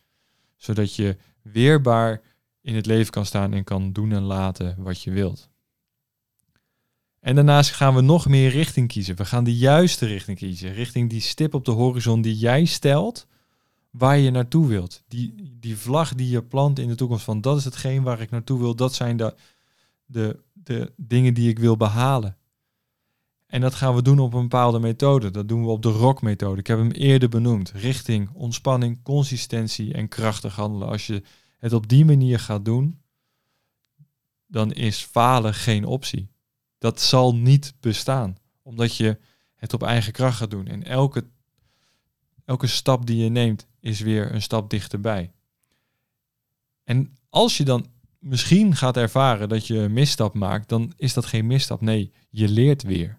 Zodat 0.56 0.94
je 0.94 1.16
weerbaar 1.42 2.20
in 2.60 2.74
het 2.74 2.86
leven 2.86 3.12
kan 3.12 3.26
staan 3.26 3.52
en 3.52 3.64
kan 3.64 3.92
doen 3.92 4.12
en 4.12 4.22
laten 4.22 4.74
wat 4.78 5.02
je 5.02 5.10
wilt. 5.10 5.47
En 7.20 7.34
daarnaast 7.34 7.70
gaan 7.70 7.94
we 7.94 8.00
nog 8.00 8.28
meer 8.28 8.50
richting 8.50 8.88
kiezen. 8.88 9.16
We 9.16 9.24
gaan 9.24 9.44
de 9.44 9.56
juiste 9.56 10.06
richting 10.06 10.38
kiezen. 10.38 10.72
Richting 10.72 11.10
die 11.10 11.20
stip 11.20 11.54
op 11.54 11.64
de 11.64 11.70
horizon 11.70 12.22
die 12.22 12.36
jij 12.36 12.64
stelt, 12.64 13.26
waar 13.90 14.18
je 14.18 14.30
naartoe 14.30 14.66
wilt. 14.66 15.02
Die, 15.08 15.34
die 15.60 15.76
vlag 15.76 16.14
die 16.14 16.30
je 16.30 16.42
plant 16.42 16.78
in 16.78 16.88
de 16.88 16.94
toekomst 16.94 17.24
van 17.24 17.40
dat 17.40 17.56
is 17.56 17.64
hetgeen 17.64 18.02
waar 18.02 18.20
ik 18.20 18.30
naartoe 18.30 18.58
wil. 18.58 18.74
Dat 18.74 18.94
zijn 18.94 19.16
de, 19.16 19.34
de, 20.06 20.42
de 20.52 20.92
dingen 20.96 21.34
die 21.34 21.48
ik 21.48 21.58
wil 21.58 21.76
behalen. 21.76 22.36
En 23.46 23.60
dat 23.60 23.74
gaan 23.74 23.94
we 23.94 24.02
doen 24.02 24.18
op 24.18 24.34
een 24.34 24.42
bepaalde 24.42 24.78
methode. 24.78 25.30
Dat 25.30 25.48
doen 25.48 25.62
we 25.62 25.68
op 25.68 25.82
de 25.82 25.90
ROC-methode. 25.90 26.60
Ik 26.60 26.66
heb 26.66 26.78
hem 26.78 26.90
eerder 26.90 27.28
benoemd. 27.28 27.70
Richting, 27.70 28.30
ontspanning, 28.32 29.02
consistentie 29.02 29.94
en 29.94 30.08
krachtig 30.08 30.56
handelen. 30.56 30.88
Als 30.88 31.06
je 31.06 31.22
het 31.58 31.72
op 31.72 31.88
die 31.88 32.04
manier 32.04 32.38
gaat 32.38 32.64
doen, 32.64 33.00
dan 34.46 34.72
is 34.72 35.02
falen 35.02 35.54
geen 35.54 35.84
optie. 35.84 36.28
Dat 36.78 37.00
zal 37.00 37.34
niet 37.34 37.74
bestaan, 37.80 38.36
omdat 38.62 38.96
je 38.96 39.18
het 39.54 39.72
op 39.72 39.82
eigen 39.82 40.12
kracht 40.12 40.36
gaat 40.36 40.50
doen. 40.50 40.66
En 40.66 40.84
elke, 40.84 41.26
elke 42.44 42.66
stap 42.66 43.06
die 43.06 43.22
je 43.22 43.30
neemt 43.30 43.66
is 43.80 44.00
weer 44.00 44.34
een 44.34 44.42
stap 44.42 44.70
dichterbij. 44.70 45.32
En 46.84 47.18
als 47.28 47.56
je 47.56 47.64
dan 47.64 47.86
misschien 48.18 48.76
gaat 48.76 48.96
ervaren 48.96 49.48
dat 49.48 49.66
je 49.66 49.78
een 49.78 49.92
misstap 49.92 50.34
maakt, 50.34 50.68
dan 50.68 50.92
is 50.96 51.14
dat 51.14 51.26
geen 51.26 51.46
misstap. 51.46 51.80
Nee, 51.80 52.12
je 52.30 52.48
leert 52.48 52.82
weer. 52.82 53.18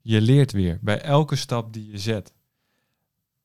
Je 0.00 0.20
leert 0.20 0.52
weer 0.52 0.78
bij 0.82 1.00
elke 1.00 1.36
stap 1.36 1.72
die 1.72 1.90
je 1.90 1.98
zet. 1.98 2.34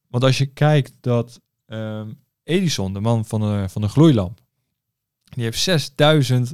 Want 0.07 0.23
als 0.23 0.37
je 0.37 0.45
kijkt 0.45 0.93
dat 0.99 1.41
um, 1.65 2.19
Edison, 2.43 2.93
de 2.93 2.99
man 2.99 3.25
van 3.25 3.39
de, 3.41 3.69
van 3.69 3.81
de 3.81 3.87
gloeilamp, 3.87 4.41
die 5.23 5.43
heeft 5.43 5.59
6000 5.59 6.53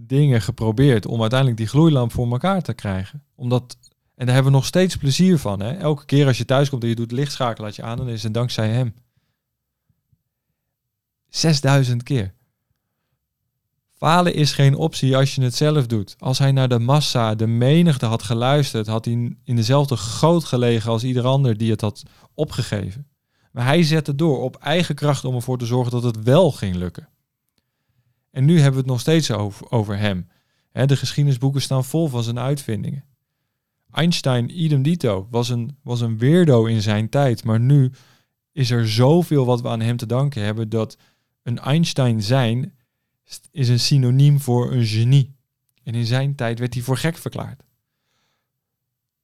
dingen 0.00 0.42
geprobeerd 0.42 1.06
om 1.06 1.20
uiteindelijk 1.20 1.58
die 1.58 1.68
gloeilamp 1.68 2.12
voor 2.12 2.30
elkaar 2.30 2.62
te 2.62 2.72
krijgen. 2.72 3.22
Omdat, 3.34 3.78
en 4.14 4.26
daar 4.26 4.34
hebben 4.34 4.52
we 4.52 4.58
nog 4.58 4.66
steeds 4.66 4.96
plezier 4.96 5.38
van. 5.38 5.60
Hè? 5.60 5.72
Elke 5.72 6.04
keer 6.04 6.26
als 6.26 6.38
je 6.38 6.44
thuis 6.44 6.68
komt 6.68 6.82
en 6.82 6.88
je 6.88 6.94
doet 6.94 7.12
lichtschakelaartje 7.12 7.82
aan, 7.82 7.96
dan 7.96 8.08
is 8.08 8.22
het 8.22 8.34
dankzij 8.34 8.68
hem. 8.68 8.94
6000 11.28 12.02
keer. 12.02 12.34
Falen 13.92 14.34
is 14.34 14.52
geen 14.52 14.74
optie 14.74 15.16
als 15.16 15.34
je 15.34 15.42
het 15.42 15.54
zelf 15.54 15.86
doet. 15.86 16.16
Als 16.18 16.38
hij 16.38 16.52
naar 16.52 16.68
de 16.68 16.78
massa, 16.78 17.34
de 17.34 17.46
menigte 17.46 18.06
had 18.06 18.22
geluisterd, 18.22 18.86
had 18.86 19.04
hij 19.04 19.36
in 19.44 19.56
dezelfde 19.56 19.96
goot 19.96 20.44
gelegen 20.44 20.90
als 20.90 21.04
ieder 21.04 21.24
ander 21.24 21.56
die 21.56 21.70
het 21.70 21.80
had 21.80 22.02
opgegeven. 22.34 23.06
Maar 23.52 23.64
hij 23.64 23.82
zette 23.82 24.14
door 24.14 24.42
op 24.42 24.56
eigen 24.56 24.94
kracht 24.94 25.24
om 25.24 25.34
ervoor 25.34 25.58
te 25.58 25.66
zorgen 25.66 25.92
dat 25.92 26.02
het 26.02 26.22
wel 26.22 26.52
ging 26.52 26.74
lukken. 26.76 27.08
En 28.38 28.44
nu 28.44 28.54
hebben 28.54 28.72
we 28.72 28.78
het 28.78 28.86
nog 28.86 29.00
steeds 29.00 29.30
over, 29.70 29.98
hem. 29.98 30.28
de 30.72 30.96
geschiedenisboeken 30.96 31.62
staan 31.62 31.84
vol 31.84 32.08
van 32.08 32.22
zijn 32.22 32.38
uitvindingen. 32.38 33.04
Einstein, 33.90 34.62
idem 34.62 34.82
dito, 34.82 35.26
was 35.30 35.48
een, 35.48 35.76
was 35.82 36.00
een 36.00 36.18
weirdo 36.18 36.64
in 36.64 36.82
zijn 36.82 37.08
tijd. 37.08 37.44
Maar 37.44 37.60
nu 37.60 37.92
is 38.52 38.70
er 38.70 38.88
zoveel 38.88 39.46
wat 39.46 39.60
we 39.60 39.68
aan 39.68 39.80
hem 39.80 39.96
te 39.96 40.06
danken 40.06 40.42
hebben 40.42 40.68
dat 40.68 40.96
een 41.42 41.58
Einstein 41.58 42.22
zijn 42.22 42.74
is 43.50 43.68
een 43.68 43.80
synoniem 43.80 44.40
voor 44.40 44.72
een 44.72 44.86
genie. 44.86 45.36
En 45.82 45.94
in 45.94 46.06
zijn 46.06 46.34
tijd 46.34 46.58
werd 46.58 46.74
hij 46.74 46.82
voor 46.82 46.96
gek 46.96 47.16
verklaard. 47.16 47.62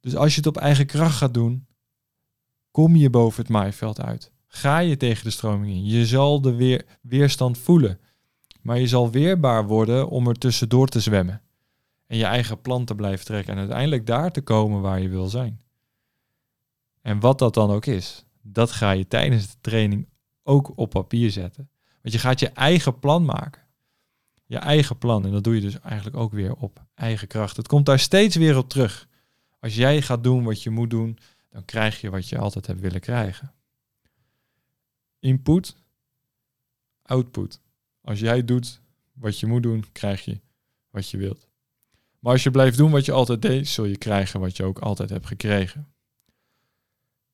Dus 0.01 0.17
als 0.17 0.31
je 0.31 0.37
het 0.37 0.47
op 0.47 0.57
eigen 0.57 0.87
kracht 0.87 1.17
gaat 1.17 1.35
doen, 1.35 1.67
kom 2.71 2.97
je 2.97 3.11
boven 3.11 3.43
het 3.43 3.53
maaiveld 3.53 4.01
uit. 4.01 4.33
Ga 4.47 4.79
je 4.79 4.97
tegen 4.97 5.25
de 5.25 5.31
stroming 5.31 5.73
in. 5.73 5.85
Je 5.85 6.07
zal 6.07 6.41
de 6.41 6.55
weer, 6.55 6.85
weerstand 7.01 7.59
voelen. 7.59 7.99
Maar 8.65 8.79
je 8.79 8.87
zal 8.87 9.11
weerbaar 9.11 9.67
worden 9.67 10.09
om 10.09 10.29
er 10.29 10.39
tussendoor 10.39 10.87
te 10.87 11.01
zwemmen. 11.01 11.43
En 12.07 12.17
je 12.17 12.25
eigen 12.25 12.61
plan 12.61 12.85
te 12.85 12.95
blijven 12.95 13.25
trekken. 13.25 13.53
En 13.53 13.59
uiteindelijk 13.59 14.07
daar 14.07 14.33
te 14.33 14.41
komen 14.41 14.81
waar 14.81 15.01
je 15.01 15.09
wil 15.09 15.29
zijn. 15.29 15.61
En 17.01 17.21
wat 17.21 17.39
dat 17.39 17.55
dan 17.55 17.71
ook 17.71 17.87
is, 17.87 18.25
dat 18.43 18.71
ga 18.71 18.91
je 18.91 19.09
tijdens 19.09 19.51
de 19.51 19.57
training 19.61 20.09
ook 20.43 20.73
op 20.77 20.91
papier 20.91 21.31
zetten. 21.31 21.71
Want 22.03 22.15
je 22.15 22.21
gaat 22.21 22.41
je 22.41 22.49
eigen 22.49 22.99
plan 22.99 23.25
maken. 23.25 23.63
Je 24.47 24.59
eigen 24.59 24.99
plan. 24.99 25.25
En 25.25 25.33
dat 25.33 25.45
doe 25.45 25.55
je 25.55 25.61
dus 25.61 25.81
eigenlijk 25.81 26.17
ook 26.17 26.33
weer 26.33 26.55
op 26.55 26.85
eigen 26.95 27.29
kracht. 27.29 27.57
Het 27.57 27.69
komt 27.69 27.87
daar 27.87 27.99
steeds 27.99 28.37
weer 28.37 28.57
op 28.57 28.69
terug. 28.69 29.09
Als 29.61 29.75
jij 29.75 30.03
gaat 30.03 30.23
doen 30.23 30.45
wat 30.45 30.63
je 30.63 30.71
moet 30.71 30.91
doen, 30.91 31.19
dan 31.51 31.65
krijg 31.65 32.01
je 32.01 32.11
wat 32.11 32.29
je 32.29 32.39
altijd 32.39 32.67
hebt 32.67 32.81
willen 32.81 33.01
krijgen. 33.01 33.53
Input, 35.19 35.77
output. 37.03 37.63
Als 38.05 38.21
jij 38.21 38.45
doet 38.45 38.81
wat 39.13 39.41
je 39.41 39.47
moet 39.47 39.63
doen, 39.63 39.85
krijg 39.93 40.25
je 40.25 40.41
wat 40.91 41.11
je 41.11 41.17
wilt. 41.17 41.49
Maar 42.19 42.33
als 42.33 42.43
je 42.43 42.51
blijft 42.51 42.77
doen 42.77 42.91
wat 42.91 43.05
je 43.05 43.13
altijd 43.13 43.43
deed, 43.43 43.69
zul 43.69 43.85
je 43.85 43.97
krijgen 43.97 44.41
wat 44.41 44.57
je 44.57 44.65
ook 44.65 44.79
altijd 44.79 45.11
hebt 45.11 45.27
gekregen. 45.27 45.95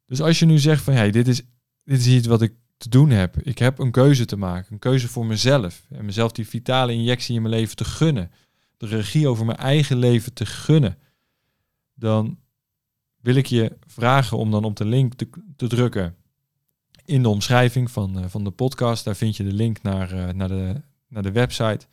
Dus 0.06 0.20
als 0.20 0.38
je 0.38 0.46
nu 0.46 0.58
zegt 0.58 0.82
van 0.82 0.94
hey, 0.94 1.10
dit 1.10 1.28
is, 1.28 1.42
dit 1.84 1.98
is 1.98 2.06
iets 2.06 2.26
wat 2.26 2.42
ik 2.42 2.54
te 2.76 2.88
doen 2.88 3.10
heb. 3.10 3.36
Ik 3.36 3.58
heb 3.58 3.78
een 3.78 3.90
keuze 3.90 4.24
te 4.24 4.36
maken, 4.36 4.72
een 4.72 4.78
keuze 4.78 5.08
voor 5.08 5.26
mezelf. 5.26 5.86
En 5.88 6.04
mezelf 6.04 6.32
die 6.32 6.48
vitale 6.48 6.92
injectie 6.92 7.34
in 7.34 7.42
mijn 7.42 7.54
leven 7.54 7.76
te 7.76 7.84
gunnen. 7.84 8.30
De 8.76 8.86
regie 8.86 9.28
over 9.28 9.44
mijn 9.44 9.58
eigen 9.58 9.96
leven 9.96 10.32
te 10.32 10.46
gunnen. 10.46 10.98
Dan 11.94 12.38
wil 13.20 13.34
ik 13.34 13.46
je 13.46 13.76
vragen 13.86 14.38
om 14.38 14.50
dan 14.50 14.64
op 14.64 14.76
de 14.76 14.84
link 14.84 15.14
te, 15.14 15.28
te 15.56 15.66
drukken 15.68 16.16
in 17.10 17.22
de 17.22 17.28
omschrijving 17.28 17.90
van, 17.90 18.18
uh, 18.18 18.24
van 18.28 18.44
de 18.44 18.50
podcast. 18.50 19.04
Daar 19.04 19.16
vind 19.16 19.36
je 19.36 19.44
de 19.44 19.52
link 19.52 19.82
naar, 19.82 20.14
uh, 20.14 20.28
naar, 20.28 20.48
de, 20.48 20.82
naar 21.08 21.22
de 21.22 21.32
website. 21.32 21.86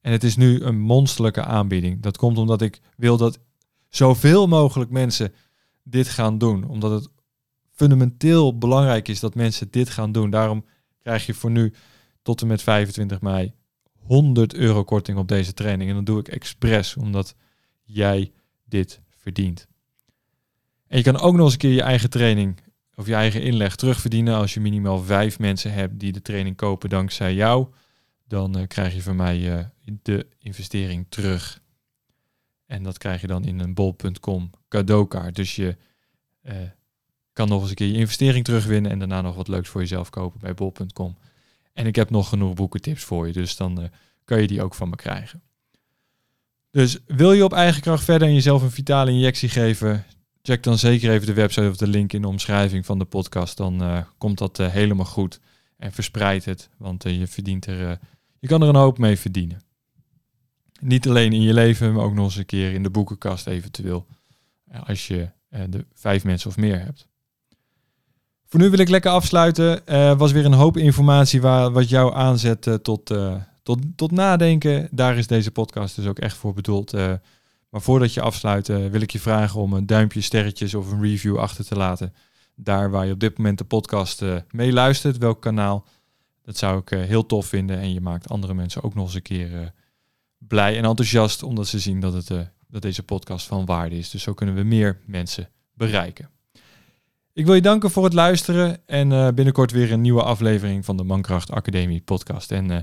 En 0.00 0.12
het 0.12 0.24
is 0.24 0.36
nu 0.36 0.60
een 0.60 0.78
monsterlijke 0.78 1.44
aanbieding. 1.44 2.02
Dat 2.02 2.16
komt 2.16 2.38
omdat 2.38 2.62
ik 2.62 2.80
wil 2.96 3.16
dat 3.16 3.38
zoveel 3.88 4.46
mogelijk 4.46 4.90
mensen 4.90 5.32
dit 5.82 6.08
gaan 6.08 6.38
doen. 6.38 6.64
Omdat 6.64 6.90
het 6.90 7.08
fundamenteel 7.70 8.58
belangrijk 8.58 9.08
is 9.08 9.20
dat 9.20 9.34
mensen 9.34 9.70
dit 9.70 9.90
gaan 9.90 10.12
doen. 10.12 10.30
Daarom 10.30 10.64
krijg 10.98 11.26
je 11.26 11.34
voor 11.34 11.50
nu 11.50 11.72
tot 12.22 12.40
en 12.40 12.46
met 12.46 12.62
25 12.62 13.20
mei 13.20 13.52
100 13.98 14.54
euro 14.54 14.84
korting 14.84 15.18
op 15.18 15.28
deze 15.28 15.54
training. 15.54 15.90
En 15.90 15.96
dat 15.96 16.06
doe 16.06 16.18
ik 16.18 16.28
expres, 16.28 16.96
omdat 16.96 17.34
jij 17.82 18.32
dit 18.64 19.00
verdient. 19.10 19.66
En 20.86 20.96
je 20.98 21.04
kan 21.04 21.18
ook 21.18 21.34
nog 21.34 21.44
eens 21.44 21.52
een 21.52 21.58
keer 21.58 21.72
je 21.72 21.82
eigen 21.82 22.10
training 22.10 22.60
of 22.96 23.06
je 23.06 23.14
eigen 23.14 23.42
inleg 23.42 23.76
terugverdienen 23.76 24.34
als 24.34 24.54
je 24.54 24.60
minimaal 24.60 25.02
vijf 25.02 25.38
mensen 25.38 25.72
hebt 25.72 26.00
die 26.00 26.12
de 26.12 26.22
training 26.22 26.56
kopen 26.56 26.88
dankzij 26.88 27.34
jou. 27.34 27.68
Dan 28.26 28.58
uh, 28.58 28.66
krijg 28.66 28.94
je 28.94 29.02
van 29.02 29.16
mij 29.16 29.38
uh, 29.38 29.64
de 30.02 30.26
investering 30.38 31.06
terug. 31.08 31.62
En 32.66 32.82
dat 32.82 32.98
krijg 32.98 33.20
je 33.20 33.26
dan 33.26 33.44
in 33.44 33.60
een 33.60 33.74
bol.com 33.74 34.50
cadeaukaart. 34.68 35.36
Dus 35.36 35.56
je 35.56 35.76
uh, 36.42 36.52
kan 37.32 37.48
nog 37.48 37.60
eens 37.60 37.70
een 37.70 37.76
keer 37.76 37.86
je 37.86 37.98
investering 37.98 38.44
terugwinnen 38.44 38.90
en 38.90 38.98
daarna 38.98 39.20
nog 39.20 39.34
wat 39.34 39.48
leuks 39.48 39.68
voor 39.68 39.80
jezelf 39.80 40.10
kopen 40.10 40.40
bij 40.40 40.54
bol.com. 40.54 41.16
En 41.72 41.86
ik 41.86 41.96
heb 41.96 42.10
nog 42.10 42.28
genoeg 42.28 42.54
boekentips 42.54 43.04
voor 43.04 43.26
je, 43.26 43.32
dus 43.32 43.56
dan 43.56 43.90
kan 44.24 44.40
je 44.40 44.46
die 44.46 44.62
ook 44.62 44.74
van 44.74 44.88
me 44.88 44.96
krijgen. 44.96 45.42
Dus 46.70 46.98
wil 47.06 47.32
je 47.32 47.44
op 47.44 47.52
eigen 47.52 47.82
kracht 47.82 48.04
verder 48.04 48.28
en 48.28 48.34
jezelf 48.34 48.62
een 48.62 48.70
vitale 48.70 49.10
injectie 49.10 49.48
geven, 49.48 50.04
check 50.46 50.62
dan 50.62 50.78
zeker 50.78 51.10
even 51.10 51.26
de 51.26 51.32
website 51.32 51.68
of 51.68 51.76
de 51.76 51.86
link 51.86 52.12
in 52.12 52.22
de 52.22 52.28
omschrijving 52.28 52.86
van 52.86 52.98
de 52.98 53.04
podcast. 53.04 53.56
Dan 53.56 53.82
uh, 53.82 53.98
komt 54.18 54.38
dat 54.38 54.58
uh, 54.58 54.68
helemaal 54.68 55.06
goed 55.06 55.40
en 55.76 55.92
verspreid 55.92 56.44
het, 56.44 56.68
want 56.76 57.02
je 57.02 57.26
verdient 57.26 57.66
er, 57.66 57.98
je 58.38 58.48
kan 58.48 58.62
er 58.62 58.68
een 58.68 58.74
hoop 58.74 58.98
mee 58.98 59.18
verdienen. 59.18 59.62
Niet 60.80 61.08
alleen 61.08 61.32
in 61.32 61.42
je 61.42 61.54
leven, 61.54 61.92
maar 61.92 62.04
ook 62.04 62.14
nog 62.14 62.24
eens 62.24 62.36
een 62.36 62.46
keer 62.46 62.72
in 62.72 62.82
de 62.82 62.90
boekenkast 62.90 63.46
eventueel, 63.46 64.06
als 64.86 65.06
je 65.06 65.28
de 65.48 65.86
vijf 65.94 66.24
mensen 66.24 66.50
of 66.50 66.56
meer 66.56 66.80
hebt. 66.80 67.08
Voor 68.46 68.60
nu 68.60 68.70
wil 68.70 68.78
ik 68.78 68.88
lekker 68.88 69.10
afsluiten. 69.10 69.80
Uh, 69.86 70.18
was 70.18 70.32
weer 70.32 70.44
een 70.44 70.52
hoop 70.52 70.76
informatie 70.76 71.40
waar, 71.40 71.70
wat 71.70 71.88
jou 71.88 72.14
aanzet 72.14 72.62
tot, 72.82 73.06
tot, 73.62 73.78
tot 73.96 74.10
nadenken. 74.10 74.88
Daar 74.90 75.16
is 75.16 75.26
deze 75.26 75.50
podcast 75.50 75.96
dus 75.96 76.06
ook 76.06 76.18
echt 76.18 76.36
voor 76.36 76.54
bedoeld. 76.54 76.94
Maar 77.74 77.82
voordat 77.82 78.14
je 78.14 78.20
afsluit, 78.20 78.66
wil 78.66 79.00
ik 79.00 79.10
je 79.10 79.20
vragen 79.20 79.60
om 79.60 79.72
een 79.72 79.86
duimpje, 79.86 80.20
sterretjes 80.20 80.74
of 80.74 80.90
een 80.90 81.02
review 81.02 81.38
achter 81.38 81.64
te 81.64 81.76
laten. 81.76 82.14
Daar 82.54 82.90
waar 82.90 83.06
je 83.06 83.12
op 83.12 83.20
dit 83.20 83.36
moment 83.36 83.58
de 83.58 83.64
podcast 83.64 84.22
mee 84.50 84.72
luistert, 84.72 85.18
welk 85.18 85.42
kanaal. 85.42 85.86
Dat 86.42 86.56
zou 86.56 86.80
ik 86.80 86.88
heel 86.88 87.26
tof 87.26 87.46
vinden. 87.46 87.78
En 87.78 87.92
je 87.92 88.00
maakt 88.00 88.28
andere 88.28 88.54
mensen 88.54 88.82
ook 88.82 88.94
nog 88.94 89.04
eens 89.04 89.14
een 89.14 89.22
keer 89.22 89.72
blij 90.38 90.76
en 90.76 90.84
enthousiast. 90.84 91.42
Omdat 91.42 91.66
ze 91.66 91.78
zien 91.78 92.00
dat, 92.00 92.12
het, 92.12 92.50
dat 92.68 92.82
deze 92.82 93.02
podcast 93.02 93.46
van 93.46 93.64
waarde 93.64 93.96
is. 93.96 94.10
Dus 94.10 94.22
zo 94.22 94.34
kunnen 94.34 94.54
we 94.54 94.62
meer 94.62 95.00
mensen 95.06 95.48
bereiken. 95.72 96.30
Ik 97.32 97.46
wil 97.46 97.54
je 97.54 97.62
danken 97.62 97.90
voor 97.90 98.04
het 98.04 98.12
luisteren 98.12 98.86
en 98.86 99.10
uh, 99.10 99.28
binnenkort 99.28 99.70
weer 99.70 99.92
een 99.92 100.00
nieuwe 100.00 100.22
aflevering 100.22 100.84
van 100.84 100.96
de 100.96 101.04
Mankracht 101.04 101.50
Academie 101.50 102.00
podcast. 102.00 102.52
En 102.52 102.70
uh, 102.70 102.78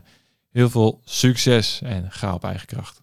heel 0.50 0.70
veel 0.70 1.02
succes 1.06 1.82
en 1.82 2.12
ga 2.12 2.34
op 2.34 2.44
eigen 2.44 2.68
kracht. 2.68 3.02